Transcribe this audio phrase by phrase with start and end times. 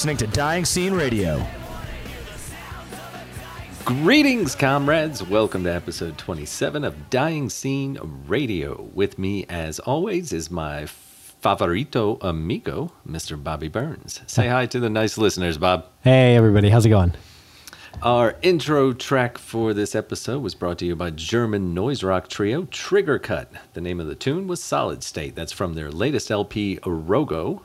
[0.00, 1.46] listening to Dying Scene Radio.
[3.84, 5.22] Greetings, comrades.
[5.22, 8.88] Welcome to episode 27 of Dying Scene Radio.
[8.94, 13.44] With me, as always, is my favorito amigo, Mr.
[13.44, 14.22] Bobby Burns.
[14.26, 15.84] Say hi to the nice listeners, Bob.
[16.02, 16.70] Hey, everybody.
[16.70, 17.12] How's it going?
[18.02, 22.64] Our intro track for this episode was brought to you by German noise rock trio
[22.70, 23.52] Trigger Cut.
[23.74, 25.34] The name of the tune was Solid State.
[25.34, 27.60] That's from their latest LP, Rogo,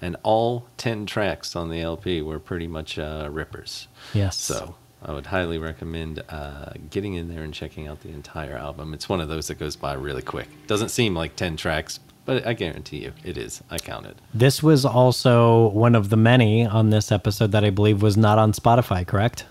[0.00, 3.88] and all 10 tracks on the LP were pretty much uh, rippers.
[4.12, 4.36] Yes.
[4.36, 8.94] So I would highly recommend uh, getting in there and checking out the entire album.
[8.94, 10.48] It's one of those that goes by really quick.
[10.66, 13.62] Doesn't seem like 10 tracks, but I guarantee you it is.
[13.70, 14.16] I counted.
[14.34, 18.38] This was also one of the many on this episode that I believe was not
[18.38, 19.44] on Spotify, correct?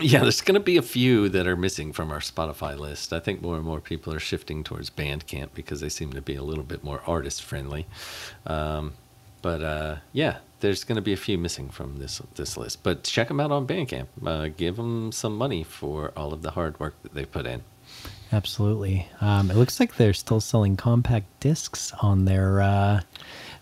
[0.00, 3.12] Yeah, there's going to be a few that are missing from our Spotify list.
[3.12, 6.34] I think more and more people are shifting towards Bandcamp because they seem to be
[6.34, 7.86] a little bit more artist friendly.
[8.44, 8.94] Um,
[9.44, 12.82] but uh, yeah, there's going to be a few missing from this this list.
[12.82, 14.06] But check them out on Bandcamp.
[14.26, 17.62] Uh, give them some money for all of the hard work that they put in.
[18.32, 19.06] Absolutely.
[19.20, 23.02] Um, it looks like they're still selling compact discs on their uh,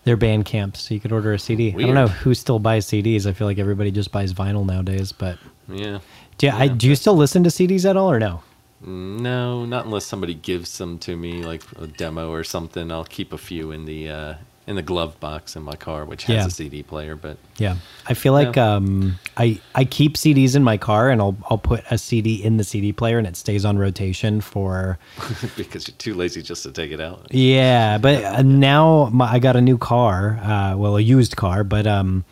[0.05, 1.73] their Bandcamp, so you could order a CD.
[1.77, 3.25] I don't know who still buys CDs.
[3.25, 5.11] I feel like everybody just buys vinyl nowadays.
[5.11, 5.99] But Yeah.
[6.37, 8.41] do, I, do you still listen to CDs at all, or no?
[8.81, 12.89] No, not unless somebody gives them to me, like a demo or something.
[12.89, 14.33] I'll keep a few in the uh,
[14.65, 16.45] in the glove box in my car, which has Yeah.
[16.45, 17.15] a CD player.
[17.15, 17.75] But Yeah,
[18.07, 18.75] I feel like Yeah.
[18.75, 22.57] um, I I keep CDs in my car, and I'll I'll put a CD in
[22.57, 24.97] the CD player, and it stays on rotation for
[25.57, 27.27] because you're too lazy just to take it out.
[27.31, 31.63] Yeah, but uh, now my, I got a new car, uh, well, a used car,
[31.63, 32.23] but um,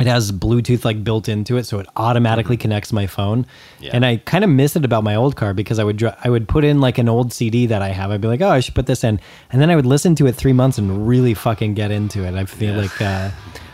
[0.00, 3.46] it has Bluetooth like built into it, so it automatically connects my phone.
[3.80, 3.90] Yeah.
[3.94, 6.30] And I kind of miss it about my old car because I would dr- I
[6.30, 8.10] would put in like an old CD that I have.
[8.10, 9.18] I'd be like, oh, I should put this in,
[9.50, 12.34] and then I would listen to it three months and really fucking get into it.
[12.34, 12.82] I feel Yeah.
[12.82, 13.30] like uh,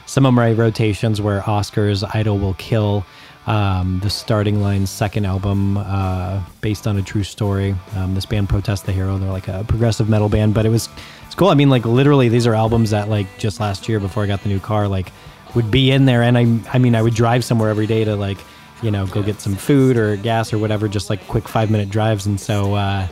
[0.07, 3.05] some of my rotations where Oscar's "Idol Will Kill."
[3.47, 7.75] Um, the starting line's second album, uh, based on a true story.
[7.95, 10.89] Um, this band, Protest the Hero, they're like a progressive metal band, but it was
[11.27, 11.49] it's cool.
[11.49, 14.43] I mean, like literally, these are albums that like just last year before I got
[14.43, 15.13] the new car, like
[15.55, 18.17] would be in there, and I I mean, I would drive somewhere every day to
[18.17, 18.39] like
[18.83, 21.89] you know go get some food or gas or whatever, just like quick five minute
[21.89, 23.07] drives, and so uh,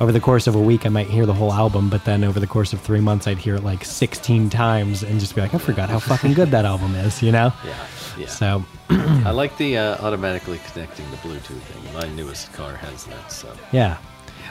[0.00, 2.40] over the course of a week, I might hear the whole album, but then over
[2.40, 5.54] the course of three months, I'd hear it like sixteen times and just be like,
[5.54, 7.52] I forgot how fucking good that album is, you know?
[7.64, 7.86] Yeah,
[8.18, 8.26] yeah.
[8.28, 11.94] So I like the uh, automatically connecting the Bluetooth thing.
[11.94, 13.98] My newest car has that, so Yeah.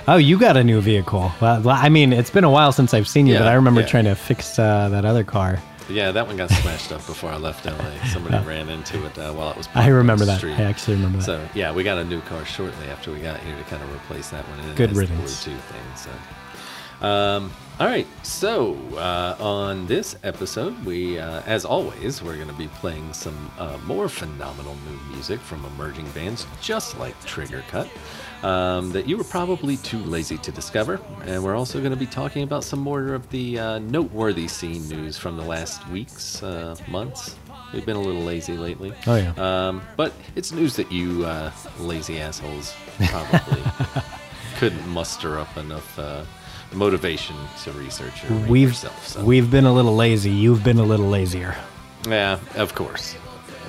[0.07, 1.31] Oh, you got a new vehicle.
[1.42, 3.88] Well, I mean, it's been a while since I've seen you, but I remember yeah.
[3.88, 5.62] trying to fix uh, that other car.
[5.89, 8.03] Yeah, that one got smashed up before I left LA.
[8.07, 9.68] Somebody ran into it uh, while it was.
[9.75, 10.38] I remember the that.
[10.38, 10.57] street.
[10.59, 11.24] I actually remember that.
[11.24, 13.94] So yeah, we got a new car shortly after we got here to kind of
[13.94, 14.59] replace that one.
[14.59, 15.45] And Good riddance.
[15.45, 15.95] Bluetooth thing.
[15.95, 18.07] So, um, all right.
[18.24, 23.51] So uh, on this episode, we, uh, as always, we're going to be playing some
[23.57, 27.88] uh, more phenomenal new music from emerging bands, just like Trigger Cut.
[28.44, 31.00] Um, that you were probably too lazy to discover.
[31.25, 34.88] And we're also going to be talking about some more of the uh, noteworthy scene
[34.88, 37.36] news from the last weeks, uh, months.
[37.74, 38.94] We've been a little lazy lately.
[39.07, 39.33] Oh, yeah.
[39.68, 42.74] Um, but it's news that you uh, lazy assholes
[43.09, 43.62] probably
[44.57, 46.24] couldn't muster up enough uh,
[46.74, 49.07] motivation to research or We've yourself.
[49.07, 49.24] So.
[49.24, 50.31] we've been a little lazy.
[50.31, 51.56] You've been a little lazier.
[52.07, 53.15] yeah, of course.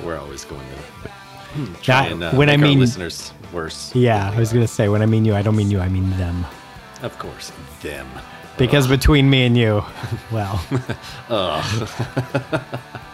[0.05, 3.95] We're always going to try That- and uh, when I our mean listeners worse.
[3.95, 5.81] Yeah, I was gonna say when I mean you, I don't mean you.
[5.81, 6.47] I mean them.
[7.03, 7.53] Of course,
[7.83, 8.09] them.
[8.59, 9.83] Because between me and you,
[10.33, 10.63] well,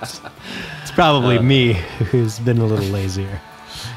[0.01, 1.75] it's probably me
[2.11, 3.41] who's been a little lazier.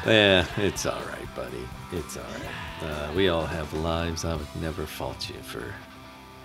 [0.06, 1.68] Yeah, it's all right, buddy.
[1.92, 2.90] It's all right.
[2.90, 4.26] Uh, we all have lives.
[4.26, 5.74] I would never fault you for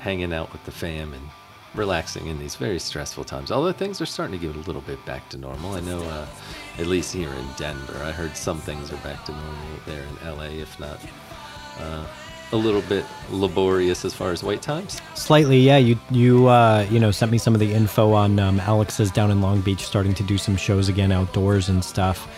[0.00, 1.28] hanging out with the fam and
[1.74, 3.50] relaxing in these very stressful times.
[3.52, 5.74] Although things are starting to get a little bit back to normal.
[5.74, 6.26] I know, uh,
[6.78, 9.54] at least here in Denver, I heard some things are back to normal
[9.86, 10.98] there in LA, if not
[11.78, 12.06] uh,
[12.52, 15.00] a little bit laborious as far as wait times.
[15.14, 15.76] Slightly, yeah.
[15.76, 19.30] You you uh, you know sent me some of the info on um, Alex's down
[19.30, 22.28] in Long Beach starting to do some shows again outdoors and stuff.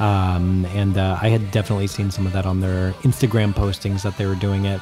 [0.00, 4.16] Um, and uh, I had definitely seen some of that on their Instagram postings that
[4.16, 4.80] they were doing it.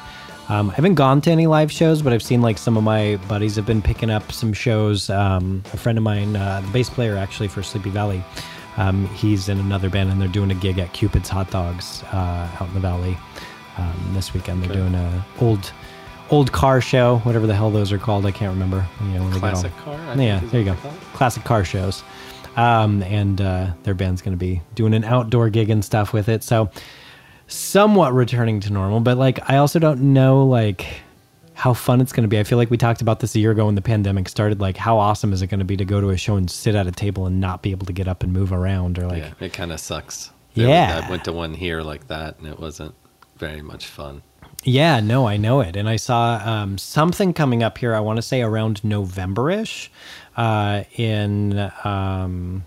[0.49, 3.15] Um, I haven't gone to any live shows, but I've seen like some of my
[3.29, 5.09] buddies have been picking up some shows.
[5.09, 8.23] Um, a friend of mine, uh, the bass player actually for Sleepy Valley,
[8.77, 12.49] um, he's in another band and they're doing a gig at Cupid's Hot Dogs uh,
[12.59, 13.17] out in the valley
[13.77, 14.63] um, this weekend.
[14.63, 14.79] They're Okay.
[14.79, 15.71] doing a old
[16.31, 18.25] old car show, whatever the hell those are called.
[18.25, 18.85] I can't remember.
[19.01, 20.73] You know, get all- Classic car, I yeah, there you go.
[20.73, 20.99] they call it.
[21.13, 22.03] Classic car shows.
[22.55, 26.29] Um, and uh, their band's going to be doing an outdoor gig and stuff with
[26.29, 26.43] it.
[26.43, 26.69] So
[27.47, 30.85] somewhat returning to normal, but like I also don't know like
[31.53, 32.39] how fun it's going to be.
[32.39, 34.59] I feel like we talked about this a year ago when the pandemic started.
[34.59, 36.75] Like, how awesome is it going to be to go to a show and sit
[36.75, 39.23] at a table and not be able to get up and move around, or like,
[39.23, 40.31] yeah, it kind of sucks.
[40.53, 41.01] Yeah.
[41.03, 42.95] I went to one here like that, and it wasn't
[43.37, 44.21] very much fun.
[44.63, 45.75] Yeah, no, I know it.
[45.75, 49.91] And I saw um, something coming up here, I want to say around November ish,
[50.37, 52.63] uh, in, um,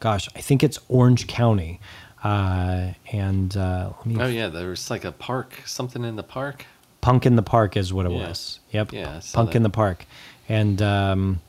[0.00, 1.80] gosh, I think it's Orange County.
[2.22, 6.22] Uh, and uh, let me, Oh yeah, there was like a park, something in the
[6.22, 6.64] park.
[7.04, 8.28] Punk in the Park is what it Yeah.
[8.28, 8.60] was.
[8.72, 8.92] Yep.
[8.92, 10.06] Yeah, Punk in the Park.
[10.48, 11.40] And um,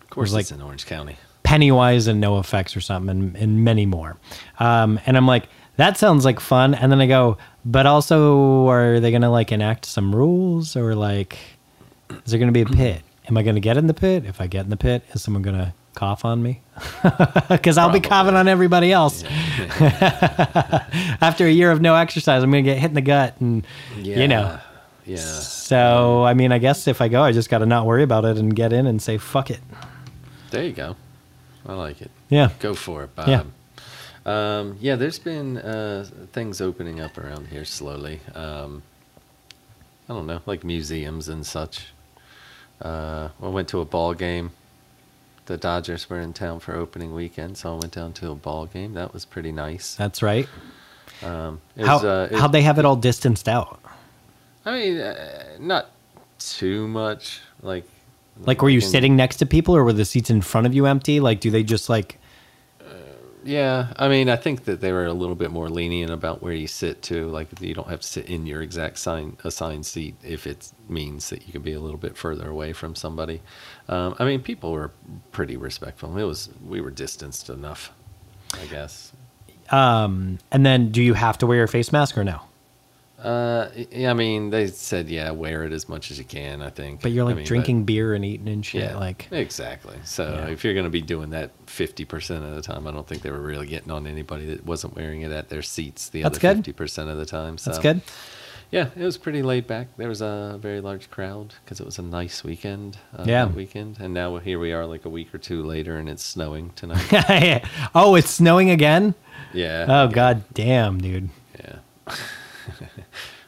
[0.00, 1.16] Of course, like- it's in Orange County.
[1.42, 4.16] Pennywise and NOFX or something, and, and many more.
[4.58, 6.74] Um, and I'm like, that sounds like fun.
[6.74, 10.94] And then I go, but also, are they going to like enact some rules or
[10.94, 11.36] like,
[12.24, 13.02] is there going to be a pit?
[13.28, 14.24] Am I going to get in the pit?
[14.24, 16.62] If I get in the pit, is someone going to cough on me?
[17.50, 19.22] Because I'll be coughing on everybody else.
[21.20, 23.66] After a year of no exercise, I'm going to get hit in the gut, and
[23.98, 24.58] you know.
[25.04, 25.16] Yeah.
[25.18, 28.24] So I mean, I guess if I go, I just got to not worry about
[28.24, 29.60] it and get in and say fuck it.
[30.50, 30.96] There you go.
[31.66, 32.10] I like it.
[32.28, 32.50] Yeah.
[32.60, 33.28] Go for it, Bob.
[33.28, 33.42] Yeah.
[34.24, 38.20] Um, yeah, there's been uh, things opening up around here slowly.
[38.34, 38.82] Um,
[40.08, 41.86] I don't know, like museums and such.
[42.80, 44.50] Uh, I went to a ball game.
[45.46, 48.66] The Dodgers were in town for opening weekend, so I went down to a ball
[48.66, 48.94] game.
[48.94, 49.96] That was pretty nice.
[49.96, 50.48] That's right.
[51.22, 53.80] Um, it How was, uh, it- how'd they have it all distanced out?
[54.64, 55.90] I mean, uh, not
[56.38, 57.40] too much.
[57.62, 57.84] Like,
[58.40, 60.74] Like, were you in- sitting next to people, or were the seats in front of
[60.74, 61.20] you empty?
[61.20, 62.18] Like, do they just like?
[63.44, 66.52] Yeah, I mean, I think that they were a little bit more lenient about where
[66.52, 67.26] you sit too.
[67.28, 71.28] Like, you don't have to sit in your exact sign assigned seat if it means
[71.30, 73.40] that you can be a little bit further away from somebody.
[73.88, 74.92] Um, I mean, people were
[75.32, 76.16] pretty respectful.
[76.16, 77.92] It was we were distanced enough,
[78.54, 79.12] I guess.
[79.72, 82.42] Um, and then, do you have to wear your face mask or no?
[83.22, 86.60] Uh, yeah, I mean, they said yeah, wear it as much as you can.
[86.60, 87.00] I think.
[87.02, 88.82] But you're I like mean, but- drinking beer and eating and shit.
[88.82, 89.96] Yeah, Like, exactly.
[90.04, 90.52] So Yeah.
[90.52, 93.30] if you're going to be doing that 50% of the time, I don't think they
[93.30, 96.54] were really getting on anybody that wasn't wearing it at their seats the That's other
[96.54, 96.64] good.
[96.76, 97.58] 50% of the time.
[97.58, 98.00] So that's good.
[98.72, 99.88] Yeah, it was pretty laid back.
[99.98, 102.96] There was a very large crowd because it was a nice weekend.
[103.16, 103.44] Uh, Yeah.
[103.46, 106.70] weekend, and now here we are, like a week or two later, and it's snowing
[106.74, 107.62] tonight.
[107.94, 109.14] oh, it's snowing again.
[109.52, 109.84] yeah.
[109.88, 110.14] Oh again.
[110.14, 111.28] god damn, dude.
[111.60, 111.76] Yeah.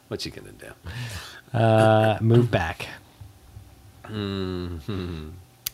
[0.07, 1.57] what you gonna do?
[1.57, 2.87] Uh, move back.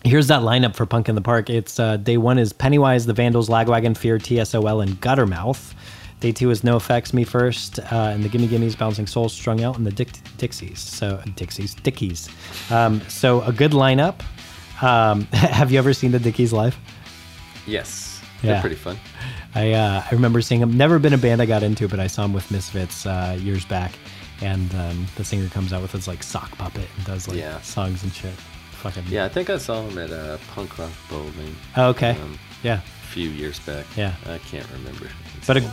[0.03, 1.49] Here's that lineup for Punk in the Park.
[1.49, 5.73] It's uh, day one is Pennywise, the Vandals, Lagwagon, Fear, TSOL, and Guttermouth.
[6.21, 9.77] Day two is NOFX, Me First, uh, and the Gimme Gimmes, Bouncing Souls, Strung Out,
[9.77, 10.77] and the Dick- Dixies.
[10.79, 12.29] So Dixies, Dickies.
[12.71, 14.21] Um, so a good lineup.
[14.81, 16.77] Um, have you ever seen the Dickies live?
[17.67, 18.21] Yes.
[18.41, 18.53] Yeah.
[18.53, 18.97] They're pretty fun.
[19.53, 20.75] I uh, I remember seeing them.
[20.77, 23.65] Never been a band I got into, but I saw them with Misfits uh, years
[23.65, 23.91] back.
[24.41, 27.61] And um, the singer comes out with his like sock puppet and does like Yeah.
[27.61, 28.33] songs and shit.
[28.81, 31.55] Fucking Yeah, I think I saw him at a punk rock bowling.
[31.77, 32.11] Oh, okay.
[32.11, 32.79] Um, yeah.
[32.79, 33.85] a few years back.
[33.95, 34.15] Yeah.
[34.25, 35.07] I can't remember.
[35.37, 35.63] It's But a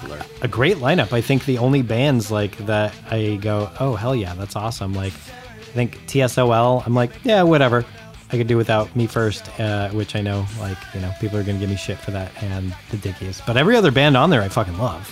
[0.43, 1.13] a, a great lineup.
[1.15, 4.93] I think the only bands like that I go, oh hell yeah, that's awesome.
[4.93, 6.83] Like I think TSOL.
[6.87, 7.85] I'm like, yeah, whatever.
[8.31, 11.43] I could do without me first, uh, which I know, like you know, people are
[11.43, 13.41] gonna give me shit for that, and the Dickies.
[13.47, 15.09] But every other band on there, I fucking love.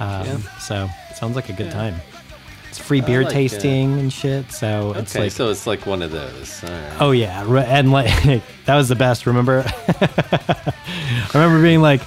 [0.00, 0.36] Um, Yeah.
[0.60, 1.72] So it sounds like a good Yeah.
[1.72, 1.94] time.
[2.76, 4.50] It's free beer like, tasting and shit.
[4.50, 6.60] So it's like, so it's like one of those.
[6.64, 6.96] Right.
[6.98, 8.08] Oh yeah, and like
[8.64, 9.26] that was the best.
[9.26, 10.74] Remember, I
[11.32, 12.00] remember being like,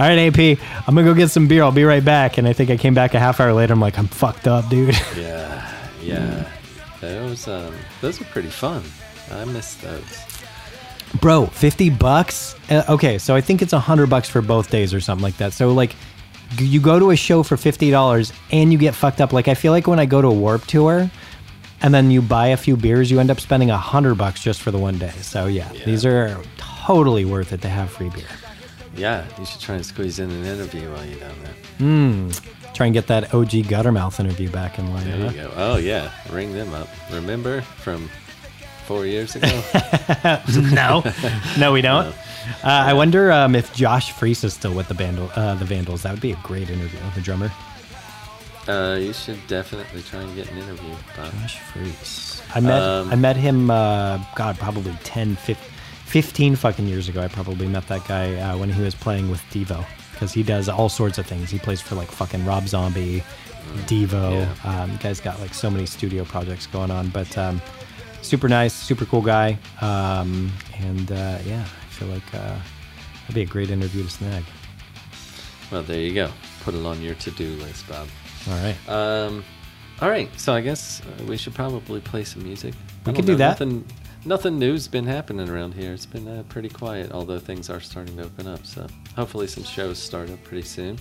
[0.00, 1.62] "All right, AP, I'm gonna go get some beer.
[1.62, 3.74] I'll be right back." And I think I came back a half hour later.
[3.74, 6.48] I'm like, "I'm fucked up, dude." Yeah, yeah.
[7.02, 8.82] Those um, those are pretty fun.
[9.30, 10.24] I miss those.
[11.20, 12.56] Bro, fifty bucks.
[12.70, 15.36] Uh, okay, so I think it's a hundred bucks for both days or something like
[15.36, 15.52] that.
[15.52, 15.94] So like,
[16.60, 19.32] you go to a show for fifty dollars and you get fucked up.
[19.32, 21.10] Like I feel like when I go to a Warped Tour.
[21.82, 24.62] And then you buy a few beers, you end up spending a hundred bucks just
[24.62, 25.10] for the one day.
[25.20, 25.84] So yeah, Yeah.
[25.84, 28.24] these are totally worth it to have free beer.
[28.96, 31.54] Yeah, you should try and squeeze in an interview while you're down there.
[31.78, 32.30] Hmm.
[32.72, 35.04] Try and get that OG Guttermouth interview back in line.
[35.04, 35.30] There huh?
[35.30, 35.52] you go.
[35.56, 36.88] Oh yeah, ring them up.
[37.12, 38.08] Remember from
[38.84, 39.48] four years ago?
[40.72, 41.02] no,
[41.58, 42.14] no, we don't.
[42.62, 46.02] Uh, I wonder um, if Josh Freese is still with the Vandal, uh, the Vandals.
[46.02, 46.98] That would be a great interview.
[47.14, 47.50] The drummer,
[48.68, 50.94] uh, you should definitely try and get an interview.
[51.16, 51.32] Bob.
[51.32, 52.42] Josh Freese.
[52.54, 53.70] I met Um, I met him.
[53.70, 55.70] Uh, God, probably 10, 15,
[56.06, 57.20] 15 fucking years ago.
[57.20, 60.68] I probably met that guy uh, when he was playing with Devo because he does
[60.68, 61.50] all sorts of things.
[61.50, 63.22] He plays for like fucking Rob Zombie,
[63.86, 64.46] Devo.
[64.64, 64.82] Yeah.
[64.82, 67.60] Um, guy's got like so many studio projects going on, but um,
[68.24, 69.58] super nice, super cool guy.
[69.80, 72.58] Um, and uh, yeah, I feel like uh,
[73.22, 74.44] that'd be a great interview to snag.
[75.70, 76.30] Well, there you go.
[76.62, 78.08] Put it on your to-do list, Bob.
[78.48, 78.88] All right.
[78.88, 79.44] Um,
[80.00, 82.74] all right, so I guess uh, we should probably play some music.
[83.06, 83.60] We could don't do know, that.
[83.60, 83.84] Nothing,
[84.24, 85.92] nothing new's been happening around here.
[85.92, 88.66] It's been uh, pretty quiet, although things are starting to open up.
[88.66, 90.98] So hopefully some shows start up pretty soon.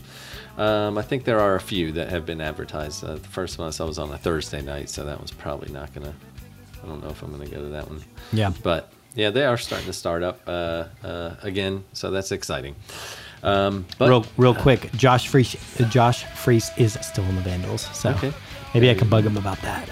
[0.58, 3.03] Um, I think there are a few that have been advertised.
[3.03, 5.72] Uh, the first one I saw was on a Thursday night, so that was probably
[5.74, 6.13] not gonna.
[6.83, 8.03] I don't know if I'm gonna go to that one.
[8.31, 8.51] Yeah.
[8.61, 12.75] But yeah, they are starting to start up uh, uh, again, so that's exciting.
[13.43, 15.55] Um, but real, real quick, Josh Freese,
[15.89, 18.33] Josh Freese is still in the Vandals, so Okay.
[18.73, 19.87] maybe I can bug him about that.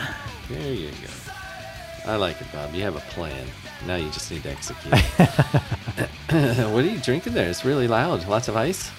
[0.50, 2.12] There you go.
[2.12, 2.74] I like it, Bob.
[2.74, 3.46] You have a plan.
[3.86, 4.94] Now you just need to execute.
[6.72, 7.50] what are you drinking there?
[7.50, 8.28] It's really loud.
[8.28, 8.90] Lots of ice.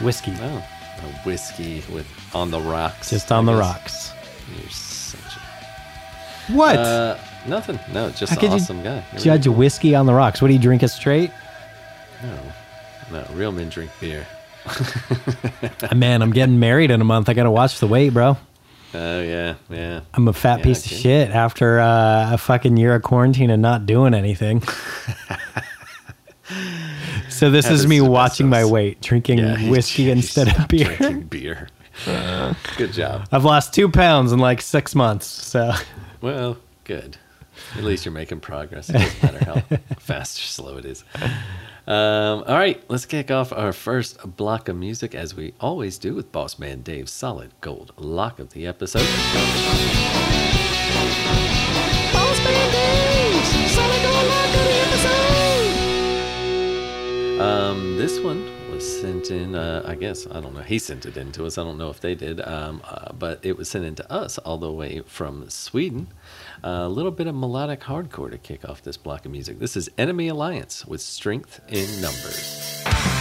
[0.00, 0.64] Whiskey, Oh,
[1.00, 3.10] a whiskey with on the rocks.
[3.10, 3.68] just on I the guess.
[3.74, 4.12] rocks.
[4.56, 5.38] You're such
[6.48, 6.76] What?
[6.78, 7.16] uh,
[7.48, 7.78] nothing.
[7.92, 9.04] No, just How an awesome guy.
[9.12, 10.40] You're judge whiskey on the rocks?
[10.42, 11.30] What do you drink it straight?
[12.22, 12.38] No,
[13.12, 14.26] no, real men drink beer.
[14.66, 17.28] Uh, Man, I'm getting married in a month.
[17.28, 18.36] I gotta watch the weight, bro.
[18.94, 20.00] Oh yeah, yeah.
[20.14, 23.60] I'm a fat Yeah, piece of shit after uh, a fucking year of quarantine and
[23.62, 24.62] not doing anything.
[27.28, 30.96] so this That is is me watching my weight, drinking yeah whiskey instead of beer.
[30.96, 31.68] Drinking beer.
[32.76, 33.28] Good job.
[33.32, 35.26] I've lost two pounds in like six months.
[35.26, 35.72] So
[36.20, 37.16] Well, good.
[37.76, 38.90] At least you're making progress.
[38.90, 39.60] It doesn't matter how
[39.98, 41.04] fast or slow it is.
[41.86, 46.14] Um, all right, let's kick off our first block of music as we always do
[46.14, 49.06] with Boss Man Dave's solid gold lock of the episode.
[52.12, 55.34] Boss Man Dave's solid gold lock of the episode.
[57.40, 60.60] Um, this one was sent in, uh, I guess, I don't know.
[60.60, 61.56] He sent it in to us.
[61.56, 62.40] I don't know if they did.
[62.40, 66.08] Um, uh, but it was sent in to us all the way from Sweden.
[66.64, 69.58] A little bit of melodic hardcore to kick off this block of music.
[69.60, 73.17] This is Enemy Alliance with Strength in Numbers.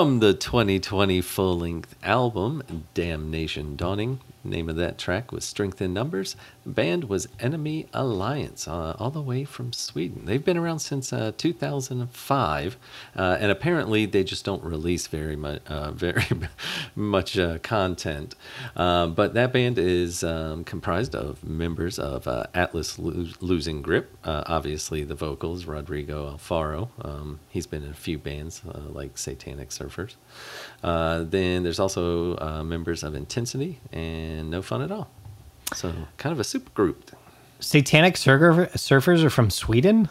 [0.00, 2.62] From the 2020 full length album,
[2.94, 4.20] Damnation Dawning.
[4.42, 6.34] Name of that track was Strength in Numbers.
[6.64, 10.22] The band was Enemy Alliance, uh, all the way from Sweden.
[10.24, 12.76] They've been around since uh, 2005,
[13.16, 16.24] uh, and apparently they just don't release very much, uh, very
[16.96, 18.34] much uh, content.
[18.74, 24.16] Uh, but that band is um, comprised of members of Atlas Lo- Losing Grip.
[24.24, 26.88] Obviously, the vocals Rodrigo Alfaro.
[27.04, 30.14] Um, he's been in a few bands like Satanic Surfers.
[30.82, 35.10] Then there's also members of Intensity and And no Fun at All.
[35.74, 37.10] So kind of a super group.
[37.60, 40.08] Satanic surfer, surfers are from Sweden.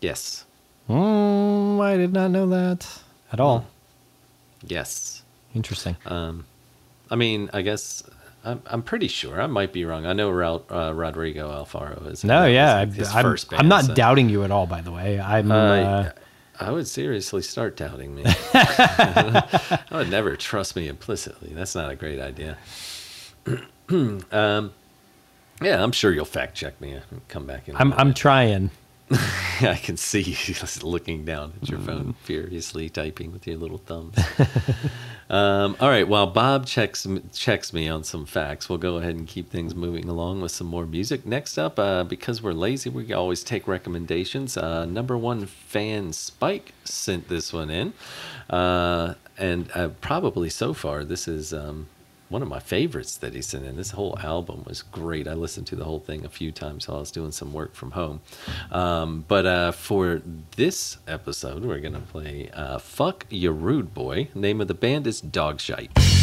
[0.00, 0.44] Yes.
[0.88, 2.86] Mm, I did not know that
[3.32, 3.66] at all.
[4.66, 5.22] Yes.
[5.54, 5.96] Interesting.
[6.06, 6.44] Um,
[7.10, 8.02] I mean, I guess
[8.44, 9.40] I'm, I'm pretty sure.
[9.40, 10.06] I might be wrong.
[10.06, 12.24] I know Rod, uh, Rodrigo Alfaro is.
[12.24, 14.66] no, yeah, I, first band, I'm not so- doubting you at all.
[14.66, 15.50] By the way, I'm.
[15.50, 16.10] Uh, Uh,
[16.60, 18.22] I would seriously start doubting me.
[18.54, 21.50] I would never trust me implicitly.
[21.54, 22.56] That's not a great idea.
[23.88, 24.72] Um,
[25.60, 27.76] yeah, I'm sure you'll fact check me and come back in.
[27.76, 27.92] I'm.
[27.94, 28.70] I'm trying.
[29.60, 33.78] I can see you just looking down at your phone, furiously typing with your little
[33.78, 34.16] thumbs.
[35.30, 39.26] um, all right, while Bob checks checks me on some facts, we'll go ahead and
[39.26, 41.26] keep things moving along with some more music.
[41.26, 44.56] Next up, uh, because we're lazy, we always take recommendations.
[44.56, 47.92] Uh, number one fan Spike sent this one in,
[48.48, 51.52] uh, and uh, probably so far this is.
[51.52, 51.88] Um,
[52.32, 53.76] one of my favorites that he sent in.
[53.76, 55.28] This whole album was great.
[55.28, 57.74] I listened to the whole thing a few times while I was doing some work
[57.74, 58.20] from home.
[58.70, 60.22] Um, but uh, for
[60.56, 64.28] this episode, we're going to play uh, Fuck Ya Rude Boy.
[64.34, 66.21] Name of the band is Dogshite.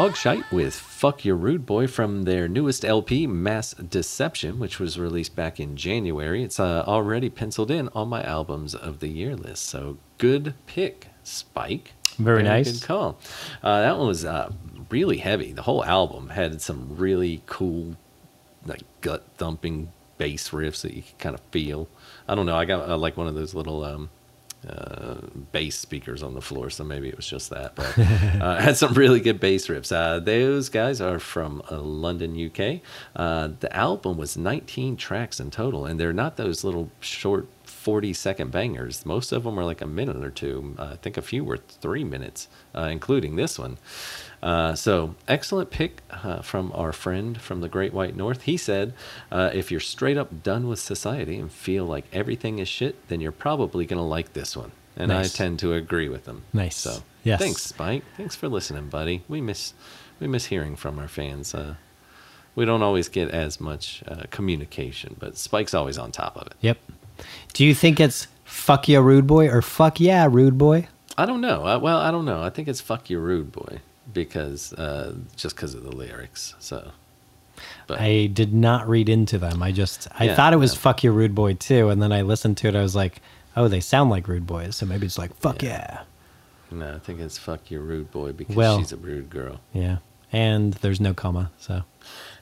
[0.00, 5.36] Dogshite with Fuck Your Rude Boy from their newest LP, Mass Deception, which was released
[5.36, 6.42] back in January.
[6.42, 9.66] It's uh, already penciled in on my albums of the year list.
[9.66, 11.92] So good pick, Spike.
[12.16, 12.72] Very nice.
[12.72, 13.18] Good call.
[13.62, 14.50] Uh, that one was uh,
[14.88, 15.52] really heavy.
[15.52, 17.94] The whole album had some really cool,
[18.64, 21.90] like gut thumping bass riffs that you could kind of feel.
[22.26, 22.56] I don't know.
[22.56, 24.08] I got uh, like one of those little um,
[24.68, 25.14] uh,
[25.52, 27.74] bass speakers on the floor, so maybe it was just that.
[27.74, 29.90] But uh, had some really good bass riffs.
[29.90, 32.80] Uh, those guys are from uh, London, UK.
[33.16, 38.12] Uh, the album was 19 tracks in total, and they're not those little short 40
[38.12, 39.06] second bangers.
[39.06, 40.74] Most of them are like a minute or two.
[40.78, 43.78] I think a few were three minutes, uh, including this one.
[44.42, 48.42] Uh, so, excellent pick uh, from our friend from the Great White North.
[48.42, 48.94] He said,
[49.30, 53.20] uh, if you're straight up done with society and feel like everything is shit, then
[53.20, 54.72] you're probably going to like this one.
[54.96, 55.34] And Nice.
[55.34, 56.42] I tend to agree with him.
[56.52, 56.76] Nice.
[56.76, 57.38] So, Yes.
[57.40, 58.02] thanks, Spike.
[58.16, 59.22] Thanks for listening, buddy.
[59.28, 59.74] We miss
[60.20, 61.54] we miss hearing from our fans.
[61.54, 61.74] Uh,
[62.54, 66.54] we don't always get as much uh, communication, but Spike's always on top of it.
[66.60, 66.78] Yep.
[67.52, 70.88] Do you think it's fuck yeah, rude boy, or fuck yeah, rude boy?
[71.18, 71.64] I don't know.
[71.64, 72.42] I, well, I don't know.
[72.42, 73.80] I think it's "fuck you, rude boy"
[74.12, 76.54] because uh, just because of the lyrics.
[76.58, 76.92] So,
[77.86, 79.62] but I did not read into them.
[79.62, 80.80] I just I Yeah, thought it was yeah.
[80.80, 82.76] fuck you, rude boy too, and then I listened to it.
[82.76, 83.20] I was like,
[83.56, 86.02] oh, they sound like rude boys, so maybe it's like fuck yeah.
[86.70, 89.60] No, I think it's fuck your rude boy because Well- she's a rude girl.
[89.72, 89.98] Yeah.
[90.32, 91.82] And there's no comma, so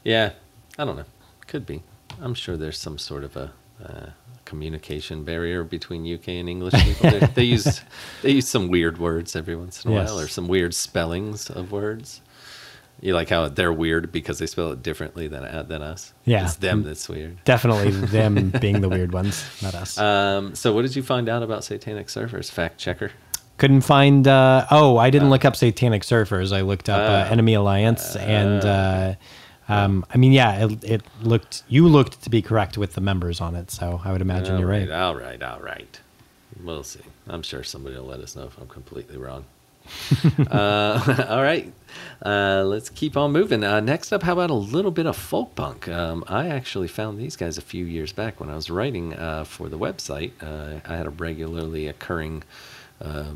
[0.05, 0.33] Yeah,
[0.79, 1.07] I don't know.
[1.47, 1.83] Could be.
[2.21, 3.53] I'm sure there's some sort of a
[3.83, 4.11] uh,
[4.49, 7.11] communication barrier between UK and English people.
[7.11, 7.81] they, they use
[8.23, 10.09] they use some weird words every once in a Yes.
[10.11, 12.21] while, or some weird spellings of words.
[13.01, 16.13] You like how they're weird because they spell it differently than uh, than us.
[16.25, 16.45] Yeah.
[16.47, 17.37] it's them that's weird.
[17.45, 19.97] definitely them being the weird ones, not us.
[19.99, 22.51] Um, so, what did you find out about Satanic Surfers?
[22.51, 23.13] Fact checker.
[23.59, 24.27] Couldn't find.
[24.27, 26.53] Uh, oh, I didn't look up Satanic Surfers.
[26.53, 27.31] I looked up uh, Ah.
[27.33, 29.15] Enemy Alliance, and uh,
[29.69, 31.63] um, I mean, yeah, it, it looked.
[31.69, 34.61] You looked to be correct with the members on it, so I would imagine All
[34.61, 34.91] you're right.
[34.91, 36.01] All right, all right.
[36.63, 37.01] We'll see.
[37.29, 39.45] I'm sure somebody will let us know if I'm completely wrong.
[40.51, 41.73] uh, all right,
[42.25, 43.65] uh, let's keep on moving.
[43.65, 45.89] Uh, next up, how about a little bit of folk punk?
[45.89, 49.45] Um, I actually found these guys a few years back when I was writing uh,
[49.45, 50.33] for the website.
[50.43, 52.43] Uh, I had a regularly occurring
[53.01, 53.33] uh,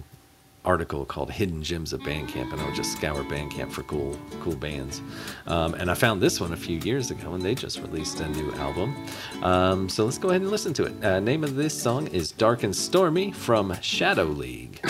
[0.65, 4.57] article called "Hidden Gems of Bandcamp," and I would just scour Bandcamp for cool, cool
[4.57, 5.01] bands.
[5.47, 8.29] Um, and I found this one a few years ago, and they just released a
[8.29, 8.95] new album.
[9.43, 11.05] Um, so let's go ahead and listen to it.
[11.05, 14.81] Uh, name of this song is "Dark and Stormy" from Shadow League.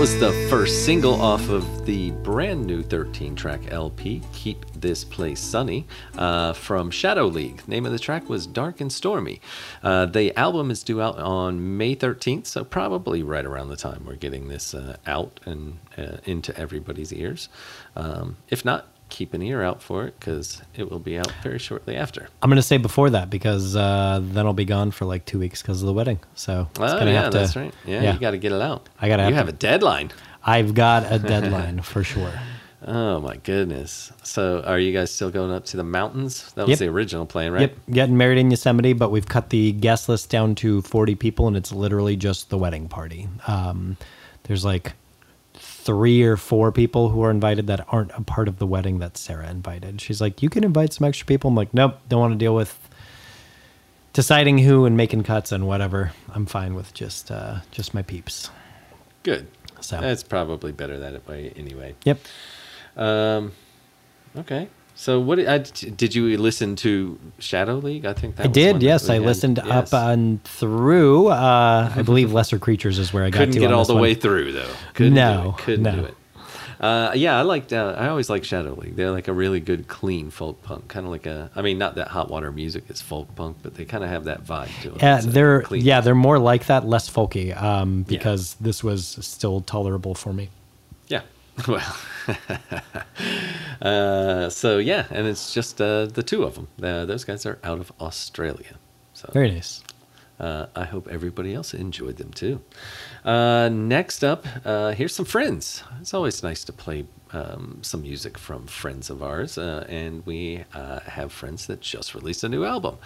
[0.00, 5.38] Was the first single off of the brand new 13 track LP, Keep This Place
[5.38, 5.86] Sunny,
[6.16, 7.68] uh, from Shadow League.
[7.68, 9.42] Name of the track was Dark and Stormy.
[9.82, 14.06] Uh, the album is due out on May 13th, so probably right around the time
[14.06, 17.50] we're getting this uh, out and uh, into everybody's ears.
[17.94, 21.58] Um, if not, keep an ear out for it because it will be out very
[21.58, 22.28] shortly after.
[22.42, 25.60] I'm gonna say before that because uh, then I'll be gone for like two weeks
[25.62, 26.20] because of the wedding.
[26.34, 27.38] So it's Oh gonna yeah, have to.
[27.38, 27.74] that's right.
[27.84, 28.88] Yeah, you got to get it out.
[29.00, 30.12] I gotta You have have to- a deadline.
[30.42, 32.32] I've got a deadline for sure.
[32.86, 34.10] Oh my goodness.
[34.22, 36.50] So, are you guys still going up to the mountains?
[36.54, 36.78] That was Yep.
[36.78, 37.60] the original plan, right?
[37.60, 41.46] Yep, getting married in Yosemite, but we've cut the guest list down to 40 people,
[41.46, 43.28] and it's literally just the wedding party.
[43.46, 43.98] Um,
[44.44, 44.94] there's like
[45.84, 49.16] three or four people who are invited that aren't a part of the wedding that
[49.16, 50.00] Sarah invited.
[50.00, 52.54] She's like, "You can invite some extra people." I'm like, "Nope, don't want to deal
[52.54, 52.78] with
[54.12, 56.12] deciding who and making cuts and whatever.
[56.34, 58.50] I'm fine with just uh, just my peeps."
[59.22, 59.46] Good.
[59.80, 61.94] So- That's probably better that way anyway.
[62.04, 62.18] Yep.
[62.96, 63.52] Um,
[64.36, 64.68] okay.
[65.00, 68.04] So, what did, I, did you listen to Shadow League?
[68.04, 69.08] I think that I did, yes.
[69.08, 69.22] I had.
[69.22, 69.94] listened Yes.
[69.94, 71.28] up and through.
[71.28, 73.94] Uh, I believe Lesser Creatures is where I got Couldn't to get on all the
[73.94, 74.02] one.
[74.02, 74.68] way through though.
[74.92, 75.56] Couldn't No, do it.
[75.64, 75.96] Couldn't no.
[75.96, 76.14] do it.
[76.78, 77.72] Uh, yeah, I liked.
[77.72, 78.94] Uh, I always like Shadow League.
[78.96, 81.50] They're like a really good, clean folk punk, kind of like a.
[81.56, 84.24] I mean, not that Hot Water Music is folk punk, but they kind of have
[84.24, 84.98] that vibe to them.
[85.00, 87.56] Yeah, they're clean- yeah, they're more like that, less folky.
[87.58, 88.18] Um, Yeah.
[88.18, 90.50] because this was still tolerable for me.
[91.08, 91.22] Yeah.
[91.68, 91.96] Well.
[93.82, 96.68] uh, so yeah, and it's just uh, the two of them.
[96.82, 98.76] Uh, those guys are out of Australia.
[99.14, 99.82] So Very nice.
[100.40, 102.60] Uh, I hope everybody else enjoyed them too.
[103.24, 105.84] Uh, next up, uh, here's some friends.
[106.00, 110.64] It's always nice to play um, some music from friends of ours, uh, and we
[110.74, 112.96] uh, have friends that just released a new album.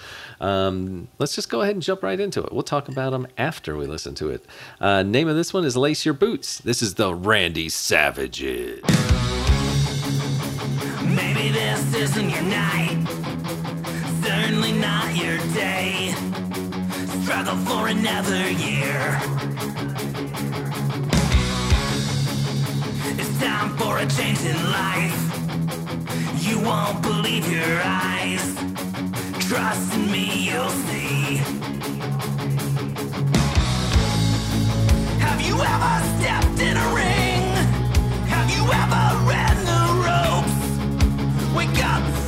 [0.41, 2.53] Um, let's just go ahead and jump right into it.
[2.53, 4.47] We'll talk about them after we listen to it.
[4.81, 6.59] Name of this one is Lace Your Boots.
[6.59, 8.81] This is the Randy Savages.
[11.03, 13.05] Maybe this isn't your night,
[14.23, 16.15] certainly not your day.
[17.25, 19.19] Struggle for another year.
[23.19, 25.23] It's time for a change in life.
[26.47, 28.55] You won't believe your eyes.
[29.49, 31.41] Trust in me, you'll see.
[35.25, 37.43] Have you ever stepped in a ring?
[38.29, 41.57] Have you ever read the ropes?
[41.57, 42.24] Wake up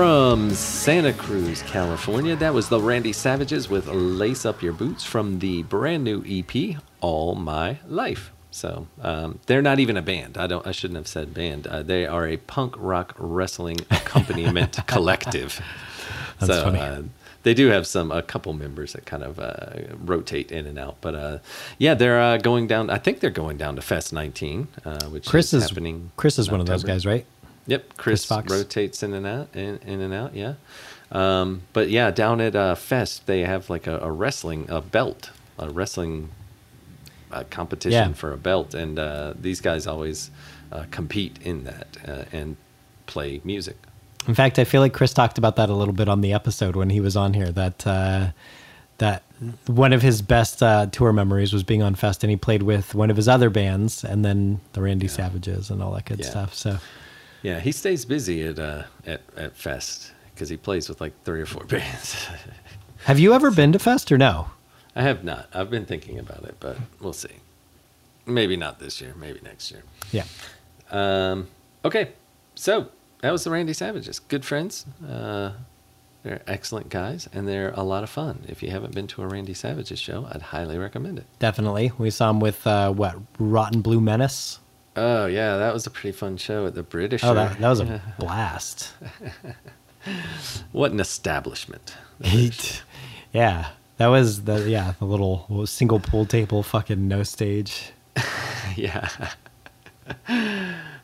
[0.00, 5.40] From Santa Cruz, California, that was the Randy Savages with Lace Up Your Boots from
[5.40, 8.32] the brand new EP, All My Life.
[8.50, 10.38] So um, they're not even a band.
[10.38, 10.66] I don't.
[10.66, 11.66] I shouldn't have said band.
[11.66, 15.60] Uh, they are a punk rock wrestling accompaniment collective.
[16.38, 16.78] That's so funny.
[16.78, 17.02] Uh,
[17.42, 20.96] they do have some a couple members that kind of uh, rotate in and out.
[21.02, 21.38] But uh,
[21.76, 22.88] yeah, they're uh, going down.
[22.88, 26.10] I think they're going down to Fest 19, uh, which Chris is is happening.
[26.16, 27.26] Chris is one of those guys, right?
[27.70, 28.50] Yep, Chris, Fox.
[28.52, 30.34] rotates in and out, in, in and out.
[30.34, 30.54] Yeah,
[31.12, 35.30] um, but yeah, down at uh, Fest they have like a, a wrestling a belt,
[35.58, 36.30] a wrestling
[37.32, 38.12] uh, competition Yeah.
[38.14, 40.30] for a belt, and uh, these guys always
[40.72, 42.56] uh, compete in that uh, and
[43.06, 43.76] play music.
[44.28, 46.76] In fact, I feel like Chris talked about that a little bit on the episode
[46.76, 47.50] when he was on here.
[47.50, 48.30] That uh,
[48.98, 49.22] that
[49.66, 52.94] one of his best uh, tour memories was being on Fest, and he played with
[52.94, 56.26] one of his other bands, and then the Randy Savages and all that good Yeah.
[56.30, 56.54] stuff.
[56.54, 56.78] So
[57.42, 61.40] Yeah, he stays busy at uh, at at Fest because he plays with like three
[61.40, 62.26] or four bands.
[63.04, 64.48] Have you ever been to Fest or no?
[64.94, 65.48] I have not.
[65.54, 67.28] I've been thinking about it, but we'll see.
[68.26, 69.14] Maybe not this year.
[69.18, 69.82] Maybe next year.
[70.12, 70.24] Yeah.
[70.90, 71.48] Um,
[71.84, 72.10] okay,
[72.54, 72.88] so
[73.22, 74.18] that was the Randy Savages.
[74.18, 74.84] Good friends.
[75.08, 75.52] Uh,
[76.22, 78.44] they're excellent guys, and they're a lot of fun.
[78.48, 81.24] If you haven't been to a Randy Savages show, I'd highly recommend it.
[81.38, 81.92] Definitely.
[81.96, 84.58] We saw him with uh, what Rotten Blue Menace.
[84.96, 87.22] Oh yeah, that was a pretty fun show at the British.
[87.22, 88.92] Oh, that, that was a blast.
[90.72, 91.96] what an establishment!
[93.32, 97.92] yeah, that was the yeah the little single pool table fucking no stage.
[98.76, 99.08] yeah.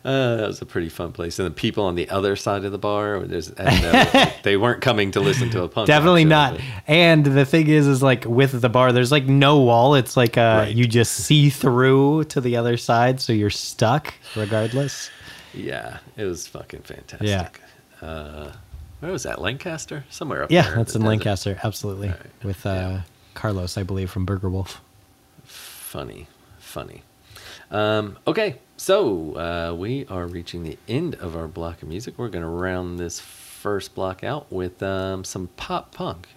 [0.06, 2.70] Uh, that was a pretty fun place, and the people on the other side of
[2.70, 5.88] the bar, there's, and, uh, they weren't coming to listen to a punk.
[5.88, 6.52] Definitely show, not.
[6.54, 9.96] but- And the thing is, is like with the bar, there's like no wall.
[9.96, 10.74] It's like uh, Right.
[10.76, 15.10] you just see through to the other side, so you're stuck regardless.
[15.52, 17.26] Yeah, it was fucking fantastic.
[17.26, 17.48] Yeah.
[18.06, 18.52] Uh,
[19.00, 19.40] where was that?
[19.40, 20.04] Lancaster?
[20.10, 20.76] Somewhere up Yeah, there.
[20.76, 21.08] that's the in desert.
[21.08, 22.08] Lancaster, absolutely.
[22.10, 22.44] Right.
[22.44, 23.00] With uh, Yeah.
[23.34, 24.80] Carlos, I believe, from Burger Wolf.
[25.44, 27.02] Funny, funny.
[27.70, 32.14] Um, okay, so uh, we are reaching the end of our block of music.
[32.16, 36.28] We're going to round this first block out with um, some pop punk.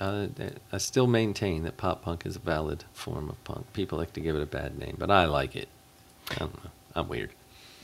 [0.00, 0.26] Uh,
[0.72, 3.72] I still maintain that pop punk is a valid form of punk.
[3.72, 5.68] People like to give it a bad name, but I like it.
[6.32, 6.70] I don't know.
[6.94, 7.30] I'm weird.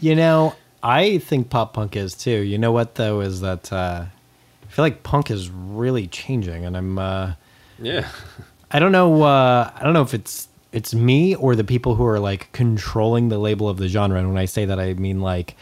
[0.00, 2.40] You know, I think pop punk is too.
[2.40, 4.06] You know what though is that uh,
[4.62, 7.32] I feel like punk is really changing, and I'm uh,
[7.80, 8.08] Yeah.
[8.70, 12.04] I don't know uh, I don't know if it's it's me or the people who
[12.04, 14.18] are like controlling the label of the genre.
[14.18, 15.56] And when I say that, I mean like,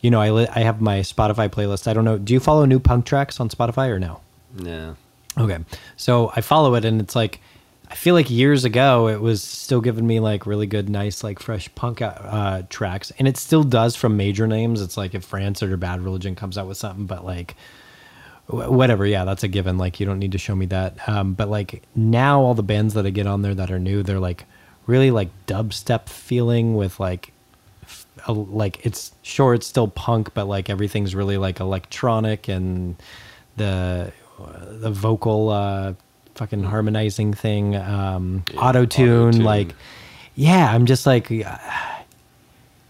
[0.00, 1.88] you know, I li- I have my Spotify playlist.
[1.88, 2.16] I don't know.
[2.16, 4.20] Do you follow new punk tracks on Spotify or no?
[4.56, 4.96] No.
[5.36, 5.58] Okay.
[5.96, 7.40] So I follow it and it's like
[7.90, 11.40] I feel like years ago it was still giving me like really good, nice, like
[11.40, 14.80] fresh punk uh, tracks, and it still does from major names.
[14.80, 17.56] It's like if Rancid or Bad Religion comes out with something, but like
[18.46, 19.76] whatever, yeah, that's a given.
[19.76, 21.06] Like you don't need to show me that.
[21.08, 24.02] Um, but like now, all the bands that I get on there that are new,
[24.04, 24.46] they're like
[24.86, 27.32] really like dubstep feeling with like
[28.26, 32.96] a- like it's sure it's still punk, but like everything's really like electronic and
[33.56, 34.12] the
[34.70, 35.92] the vocal uh
[36.34, 39.74] fucking harmonizing thing um Yeah, auto tune like
[40.34, 41.58] yeah i'm just like uh,